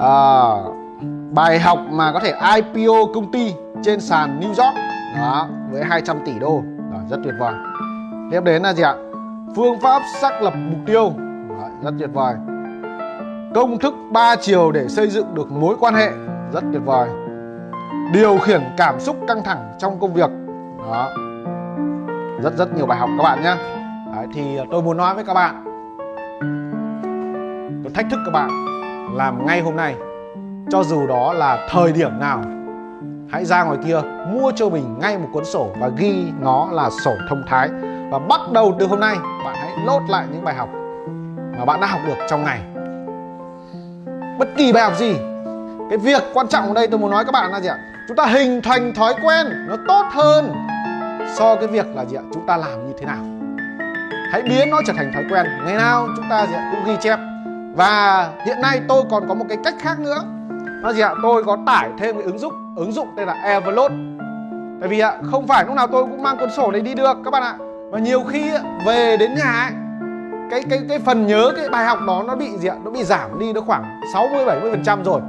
À, 0.00 0.48
bài 1.32 1.58
học 1.58 1.78
mà 1.90 2.12
có 2.12 2.20
thể 2.20 2.34
IPO 2.54 2.94
công 3.14 3.32
ty 3.32 3.54
trên 3.82 4.00
sàn 4.00 4.40
New 4.40 4.48
York. 4.48 4.76
Đó 5.16 5.48
với 5.70 5.84
200 5.84 6.16
tỷ 6.26 6.38
đô. 6.38 6.62
Đó, 6.92 6.98
rất 7.10 7.16
tuyệt 7.24 7.34
vời. 7.40 7.54
Tiếp 8.30 8.40
đến 8.44 8.62
là 8.62 8.72
gì 8.72 8.82
ạ? 8.82 8.94
Phương 9.56 9.80
pháp 9.80 10.02
xác 10.20 10.42
lập 10.42 10.54
mục 10.56 10.80
tiêu. 10.86 11.12
Đó, 11.48 11.68
rất 11.82 11.94
tuyệt 11.98 12.10
vời. 12.12 12.34
Công 13.54 13.78
thức 13.78 13.94
3 14.12 14.36
chiều 14.36 14.72
để 14.72 14.88
xây 14.88 15.08
dựng 15.08 15.34
được 15.34 15.52
mối 15.52 15.76
quan 15.80 15.94
hệ. 15.94 16.10
Rất 16.52 16.64
tuyệt 16.72 16.82
vời 16.84 17.08
điều 18.12 18.38
khiển 18.38 18.60
cảm 18.76 19.00
xúc 19.00 19.16
căng 19.28 19.42
thẳng 19.44 19.72
trong 19.78 20.00
công 20.00 20.14
việc. 20.14 20.30
Đó. 20.78 21.10
Rất 22.42 22.56
rất 22.56 22.76
nhiều 22.76 22.86
bài 22.86 22.98
học 22.98 23.10
các 23.18 23.22
bạn 23.22 23.42
nhé 23.42 23.56
Đấy, 24.16 24.26
thì 24.34 24.58
tôi 24.70 24.82
muốn 24.82 24.96
nói 24.96 25.14
với 25.14 25.24
các 25.24 25.34
bạn. 25.34 25.64
Tôi 27.84 27.92
thách 27.94 28.06
thức 28.10 28.20
các 28.24 28.30
bạn 28.32 28.50
làm 29.14 29.46
ngay 29.46 29.60
hôm 29.60 29.76
nay. 29.76 29.94
Cho 30.70 30.82
dù 30.82 31.06
đó 31.06 31.32
là 31.32 31.66
thời 31.70 31.92
điểm 31.92 32.20
nào 32.20 32.42
hãy 33.30 33.44
ra 33.44 33.64
ngoài 33.64 33.78
kia 33.84 34.00
mua 34.32 34.52
cho 34.56 34.68
mình 34.68 34.98
ngay 35.00 35.18
một 35.18 35.28
cuốn 35.32 35.44
sổ 35.44 35.68
và 35.80 35.88
ghi 35.96 36.32
nó 36.40 36.68
là 36.72 36.90
sổ 37.04 37.12
thông 37.28 37.42
thái. 37.46 37.68
Và 38.10 38.18
bắt 38.18 38.40
đầu 38.52 38.76
từ 38.78 38.86
hôm 38.86 39.00
nay 39.00 39.16
bạn 39.44 39.54
hãy 39.58 39.70
lốt 39.86 40.02
lại 40.08 40.26
những 40.32 40.44
bài 40.44 40.54
học 40.54 40.68
mà 41.58 41.64
bạn 41.64 41.80
đã 41.80 41.86
học 41.86 42.00
được 42.06 42.26
trong 42.30 42.44
ngày. 42.44 42.60
Bất 44.38 44.48
kỳ 44.56 44.72
bài 44.72 44.82
học 44.82 44.92
gì 44.96 45.16
cái 45.90 45.98
việc 45.98 46.22
quan 46.34 46.48
trọng 46.48 46.68
ở 46.68 46.74
đây 46.74 46.86
tôi 46.86 47.00
muốn 47.00 47.10
nói 47.10 47.24
các 47.24 47.32
bạn 47.32 47.50
là 47.50 47.60
gì 47.60 47.68
ạ? 47.68 47.78
Chúng 48.08 48.16
ta 48.16 48.26
hình 48.26 48.62
thành 48.62 48.94
thói 48.94 49.14
quen 49.22 49.46
nó 49.68 49.76
tốt 49.88 50.04
hơn 50.10 50.52
so 51.34 51.56
cái 51.56 51.66
việc 51.66 51.86
là 51.94 52.04
gì 52.04 52.16
ạ? 52.16 52.22
Chúng 52.34 52.46
ta 52.46 52.56
làm 52.56 52.86
như 52.86 52.92
thế 52.98 53.06
nào? 53.06 53.24
Hãy 54.32 54.42
biến 54.42 54.70
nó 54.70 54.80
trở 54.86 54.92
thành 54.96 55.10
thói 55.14 55.24
quen. 55.30 55.46
Ngày 55.64 55.74
nào 55.76 56.08
chúng 56.16 56.26
ta 56.30 56.46
gì 56.46 56.54
ạ? 56.54 56.72
Cũng 56.72 56.84
ghi 56.84 56.96
chép. 57.00 57.18
Và 57.74 58.28
hiện 58.46 58.60
nay 58.60 58.80
tôi 58.88 59.02
còn 59.10 59.28
có 59.28 59.34
một 59.34 59.44
cái 59.48 59.58
cách 59.64 59.74
khác 59.78 60.00
nữa. 60.00 60.22
Nó 60.82 60.92
gì 60.92 61.00
ạ? 61.00 61.10
Tôi 61.22 61.44
có 61.44 61.58
tải 61.66 61.88
thêm 61.98 62.16
cái 62.16 62.24
ứng 62.24 62.38
dụng. 62.38 62.52
Ứng 62.76 62.92
dụng 62.92 63.08
tên 63.16 63.26
là 63.26 63.34
Evernote 63.44 63.94
tại 64.80 64.88
vì 64.88 64.98
ạ 64.98 65.12
không 65.30 65.46
phải 65.46 65.64
lúc 65.64 65.74
nào 65.74 65.86
tôi 65.86 66.04
cũng 66.04 66.22
mang 66.22 66.36
cuốn 66.38 66.50
sổ 66.50 66.70
đấy 66.70 66.82
đi 66.82 66.94
được 66.94 67.16
các 67.24 67.30
bạn 67.30 67.42
ạ. 67.42 67.54
Và 67.90 67.98
nhiều 67.98 68.22
khi 68.28 68.50
về 68.86 69.16
đến 69.16 69.34
nhà 69.34 69.62
ấy, 69.62 69.72
cái 70.50 70.62
cái 70.70 70.80
cái 70.88 70.98
phần 70.98 71.26
nhớ 71.26 71.52
cái 71.56 71.68
bài 71.68 71.84
học 71.84 71.98
đó 72.06 72.24
nó 72.26 72.36
bị 72.36 72.56
gì 72.56 72.68
ạ? 72.68 72.74
Nó 72.84 72.90
bị 72.90 73.04
giảm 73.04 73.38
đi 73.38 73.52
nó 73.52 73.60
khoảng 73.60 74.00
60 74.12 74.44
70 74.44 74.70
phần 74.70 74.82
trăm 74.84 75.04
rồi 75.04 75.20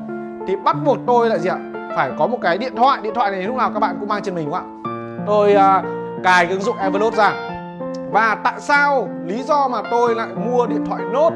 thì 0.48 0.56
bắt 0.56 0.76
buộc 0.86 0.98
tôi 1.08 1.30
là 1.30 1.38
gì 1.38 1.50
ạ? 1.50 1.58
Phải 1.96 2.12
có 2.20 2.28
một 2.28 2.38
cái 2.42 2.58
điện 2.58 2.76
thoại. 2.76 3.00
Điện 3.04 3.14
thoại 3.16 3.32
này 3.32 3.44
lúc 3.44 3.56
nào 3.56 3.72
các 3.74 3.80
bạn 3.80 3.96
cũng 4.00 4.10
mang 4.10 4.24
trên 4.24 4.36
mình 4.36 4.46
đúng 4.46 4.54
không 4.54 4.84
ạ? 4.84 5.24
Tôi 5.28 5.54
uh, 5.54 6.24
cài 6.24 6.46
cái 6.46 6.54
ứng 6.54 6.62
dụng 6.62 6.78
Evernote 6.78 7.18
ra. 7.18 7.34
Và 8.12 8.36
tại 8.44 8.54
sao? 8.60 9.10
Lý 9.26 9.44
do 9.44 9.68
mà 9.68 9.82
tôi 9.92 10.16
lại 10.16 10.28
mua 10.46 10.68
điện 10.68 10.86
thoại 10.86 11.02
Note 11.14 11.36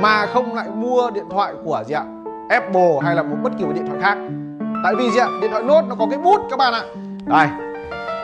mà 0.00 0.26
không 0.26 0.54
lại 0.54 0.68
mua 0.74 1.10
điện 1.10 1.24
thoại 1.30 1.52
của 1.64 1.82
gì 1.86 1.94
ạ? 1.94 2.04
Apple 2.48 2.98
hay 3.02 3.14
là 3.14 3.22
một 3.22 3.36
bất 3.42 3.52
kỳ 3.58 3.64
một 3.64 3.72
điện 3.74 3.86
thoại 3.86 3.98
khác? 4.02 4.18
Tại 4.84 4.94
vì 4.94 5.10
gì 5.10 5.18
ạ? 5.18 5.28
Điện 5.40 5.50
thoại 5.50 5.62
Note 5.62 5.86
nó 5.88 5.94
có 5.94 6.06
cái 6.10 6.18
bút 6.18 6.40
các 6.50 6.56
bạn 6.58 6.72
ạ. 6.72 6.82
Đây. 7.26 7.48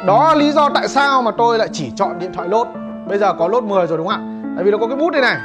Đó 0.06 0.28
là 0.28 0.34
lý 0.34 0.52
do 0.52 0.68
tại 0.74 0.88
sao 0.88 1.22
mà 1.22 1.30
tôi 1.30 1.58
lại 1.58 1.68
chỉ 1.72 1.92
chọn 1.96 2.18
điện 2.18 2.32
thoại 2.32 2.48
Note. 2.48 2.70
Bây 3.08 3.18
giờ 3.18 3.32
có 3.32 3.48
Note 3.48 3.66
10 3.66 3.86
rồi 3.86 3.98
đúng 3.98 4.06
không 4.06 4.16
ạ? 4.16 4.52
Tại 4.56 4.64
vì 4.64 4.70
nó 4.70 4.78
có 4.78 4.86
cái 4.86 4.96
bút 4.96 5.10
đây 5.10 5.22
này 5.22 5.36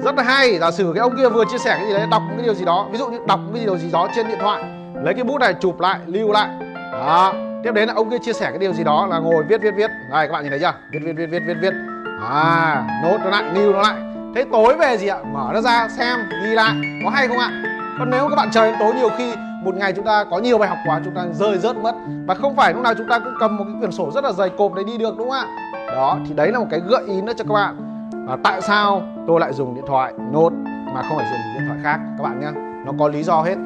rất 0.00 0.16
là 0.16 0.22
hay. 0.22 0.58
Giả 0.58 0.70
sử 0.70 0.92
cái 0.94 1.00
ông 1.00 1.16
kia 1.16 1.28
vừa 1.28 1.44
chia 1.44 1.58
sẻ 1.58 1.76
cái 1.78 1.86
gì 1.86 1.92
đấy, 1.92 2.06
đọc 2.10 2.22
cái 2.36 2.44
điều 2.44 2.54
gì 2.54 2.64
đó, 2.64 2.86
ví 2.90 2.98
dụ 2.98 3.06
như 3.06 3.18
đọc 3.26 3.40
cái 3.54 3.64
điều 3.64 3.78
gì 3.78 3.90
đó 3.92 4.08
trên 4.16 4.28
điện 4.28 4.38
thoại, 4.40 4.62
lấy 5.02 5.14
cái 5.14 5.24
bút 5.24 5.38
này 5.38 5.54
chụp 5.54 5.80
lại, 5.80 5.98
lưu 6.06 6.32
lại. 6.32 6.48
Đó. 6.92 7.32
Tiếp 7.64 7.72
đến 7.72 7.88
là 7.88 7.94
ông 7.94 8.10
kia 8.10 8.18
chia 8.18 8.32
sẻ 8.32 8.46
cái 8.50 8.58
điều 8.58 8.72
gì 8.72 8.84
đó 8.84 9.06
là 9.10 9.18
ngồi 9.18 9.44
viết 9.48 9.60
viết 9.62 9.74
viết. 9.76 9.90
Này, 10.10 10.26
các 10.26 10.32
bạn 10.32 10.42
nhìn 10.42 10.50
thấy 10.50 10.60
chưa? 10.60 10.72
Viết 10.92 10.98
viết 11.04 11.12
viết 11.16 11.26
viết 11.26 11.42
viết 11.46 11.54
viết. 11.60 11.72
À 12.30 13.00
nốt 13.02 13.18
nó 13.24 13.30
lại, 13.30 13.44
lưu 13.54 13.72
nó 13.72 13.82
lại. 13.82 13.94
Thế 14.34 14.44
tối 14.52 14.76
về 14.76 14.96
gì 14.96 15.06
ạ? 15.06 15.18
Mở 15.32 15.50
nó 15.54 15.60
ra, 15.60 15.88
xem, 15.88 16.18
ghi 16.42 16.54
lại. 16.54 16.74
Có 17.04 17.10
hay 17.10 17.28
không 17.28 17.38
ạ? 17.38 17.50
Còn 17.98 18.10
nếu 18.10 18.28
các 18.28 18.36
bạn 18.36 18.50
chờ 18.50 18.64
đến 18.64 18.74
tối 18.80 18.94
nhiều 18.94 19.08
khi 19.18 19.32
một 19.64 19.74
ngày 19.74 19.92
chúng 19.92 20.04
ta 20.04 20.24
có 20.30 20.38
nhiều 20.38 20.58
bài 20.58 20.68
học 20.68 20.78
quá, 20.86 21.00
chúng 21.04 21.14
ta 21.14 21.22
rơi 21.32 21.58
rớt 21.58 21.76
mất. 21.76 21.94
Và 22.26 22.34
không 22.34 22.56
phải 22.56 22.72
lúc 22.72 22.82
nào 22.82 22.94
chúng 22.94 23.08
ta 23.08 23.18
cũng 23.18 23.34
cầm 23.40 23.56
một 23.56 23.64
cái 23.64 23.74
quyển 23.78 23.92
sổ 23.92 24.10
rất 24.10 24.24
là 24.24 24.32
dày 24.32 24.48
cộp 24.48 24.74
để 24.74 24.84
đi 24.84 24.98
được, 24.98 25.18
đúng 25.18 25.30
không 25.30 25.38
ạ? 25.38 25.46
Đó, 25.88 26.18
thì 26.28 26.34
đấy 26.34 26.52
là 26.52 26.58
một 26.58 26.66
cái 26.70 26.80
gợi 26.80 27.02
ý 27.06 27.20
nữa 27.20 27.32
cho 27.36 27.44
các 27.48 27.54
bạn 27.54 27.85
và 28.26 28.36
tại 28.44 28.60
sao 28.60 29.02
tôi 29.26 29.40
lại 29.40 29.52
dùng 29.52 29.74
điện 29.74 29.84
thoại 29.86 30.12
nốt 30.32 30.52
mà 30.94 31.02
không 31.02 31.18
phải 31.18 31.26
dùng 31.30 31.40
điện 31.54 31.68
thoại 31.68 31.78
khác? 31.82 32.00
Các 32.18 32.22
bạn 32.22 32.40
nhé, 32.40 32.48
nó 32.86 32.92
có 32.98 33.08
lý 33.08 33.22
do 33.22 33.42
hết. 33.42 33.56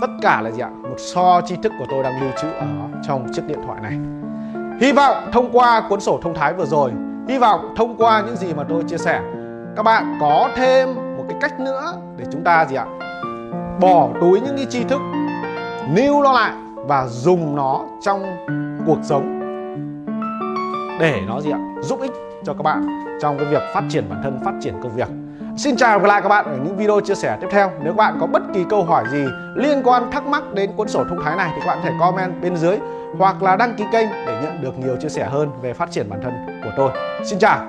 Tất 0.00 0.10
cả 0.22 0.40
là 0.40 0.50
gì 0.50 0.62
ạ? 0.62 0.70
Một 0.82 0.96
so 0.98 1.40
tri 1.40 1.56
thức 1.56 1.72
của 1.78 1.84
tôi 1.90 2.02
đang 2.02 2.20
lưu 2.20 2.30
trữ 2.42 2.48
ở 2.48 2.66
trong 3.02 3.26
chiếc 3.32 3.42
điện 3.46 3.58
thoại 3.66 3.80
này. 3.82 3.98
Hy 4.80 4.92
vọng 4.92 5.16
thông 5.32 5.50
qua 5.52 5.82
cuốn 5.88 6.00
sổ 6.00 6.18
thông 6.22 6.34
thái 6.34 6.52
vừa 6.52 6.64
rồi, 6.64 6.92
hy 7.28 7.38
vọng 7.38 7.74
thông 7.76 7.96
qua 7.96 8.22
những 8.26 8.36
gì 8.36 8.54
mà 8.54 8.64
tôi 8.68 8.82
chia 8.82 8.98
sẻ, 8.98 9.20
các 9.76 9.82
bạn 9.82 10.18
có 10.20 10.48
thêm 10.56 10.94
một 10.94 11.24
cái 11.28 11.38
cách 11.40 11.60
nữa 11.60 11.92
để 12.16 12.24
chúng 12.32 12.44
ta 12.44 12.64
gì 12.64 12.76
ạ? 12.76 12.86
Bỏ 13.80 14.08
túi 14.20 14.40
những 14.40 14.56
cái 14.56 14.66
tri 14.70 14.84
thức 14.84 15.00
lưu 15.94 16.22
nó 16.22 16.32
lại 16.32 16.52
và 16.74 17.06
dùng 17.06 17.56
nó 17.56 17.80
trong 18.00 18.22
cuộc 18.86 18.98
sống. 19.02 19.40
Để 21.00 21.20
nó 21.26 21.40
gì 21.40 21.50
ạ? 21.50 21.58
Giúp 21.80 22.00
ích 22.00 22.12
cho 22.44 22.54
các 22.54 22.62
bạn 22.62 22.86
trong 23.22 23.38
cái 23.38 23.46
việc 23.46 23.62
phát 23.74 23.82
triển 23.88 24.04
bản 24.10 24.20
thân, 24.22 24.40
phát 24.44 24.54
triển 24.60 24.74
công 24.82 24.96
việc 24.96 25.08
Xin 25.56 25.76
chào 25.76 25.98
và 25.98 26.08
lại 26.08 26.22
các 26.22 26.28
bạn 26.28 26.44
ở 26.44 26.56
những 26.64 26.76
video 26.76 27.00
chia 27.00 27.14
sẻ 27.14 27.38
tiếp 27.40 27.46
theo. 27.50 27.70
Nếu 27.82 27.92
các 27.92 27.96
bạn 27.96 28.16
có 28.20 28.26
bất 28.26 28.42
kỳ 28.54 28.64
câu 28.70 28.84
hỏi 28.84 29.04
gì 29.12 29.24
liên 29.54 29.82
quan, 29.84 30.10
thắc 30.10 30.26
mắc 30.26 30.54
đến 30.54 30.70
cuốn 30.76 30.88
sổ 30.88 31.04
thông 31.08 31.18
thái 31.24 31.36
này 31.36 31.50
thì 31.54 31.60
các 31.60 31.66
bạn 31.66 31.78
có 31.82 31.88
thể 31.88 31.96
comment 32.00 32.42
bên 32.42 32.56
dưới 32.56 32.76
hoặc 33.18 33.42
là 33.42 33.56
đăng 33.56 33.74
ký 33.76 33.84
kênh 33.92 34.08
để 34.26 34.40
nhận 34.42 34.62
được 34.62 34.78
nhiều 34.78 34.96
chia 34.96 35.08
sẻ 35.08 35.24
hơn 35.24 35.50
về 35.62 35.72
phát 35.72 35.90
triển 35.90 36.10
bản 36.10 36.20
thân 36.22 36.60
của 36.64 36.70
tôi. 36.76 36.90
Xin 37.24 37.38
chào. 37.38 37.66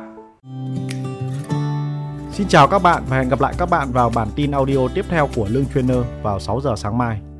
Xin 2.32 2.48
chào 2.48 2.68
các 2.68 2.84
bạn 2.84 3.04
và 3.10 3.18
hẹn 3.18 3.30
gặp 3.30 3.42
lại 3.42 3.54
các 3.58 3.70
bạn 3.70 3.92
vào 3.92 4.12
bản 4.16 4.28
tin 4.36 4.52
audio 4.52 4.88
tiếp 4.96 5.06
theo 5.10 5.30
của 5.36 5.48
Lương 5.50 5.66
Trainer 5.74 5.98
vào 6.24 6.40
6 6.40 6.62
giờ 6.62 6.74
sáng 6.76 6.98
mai. 6.98 7.31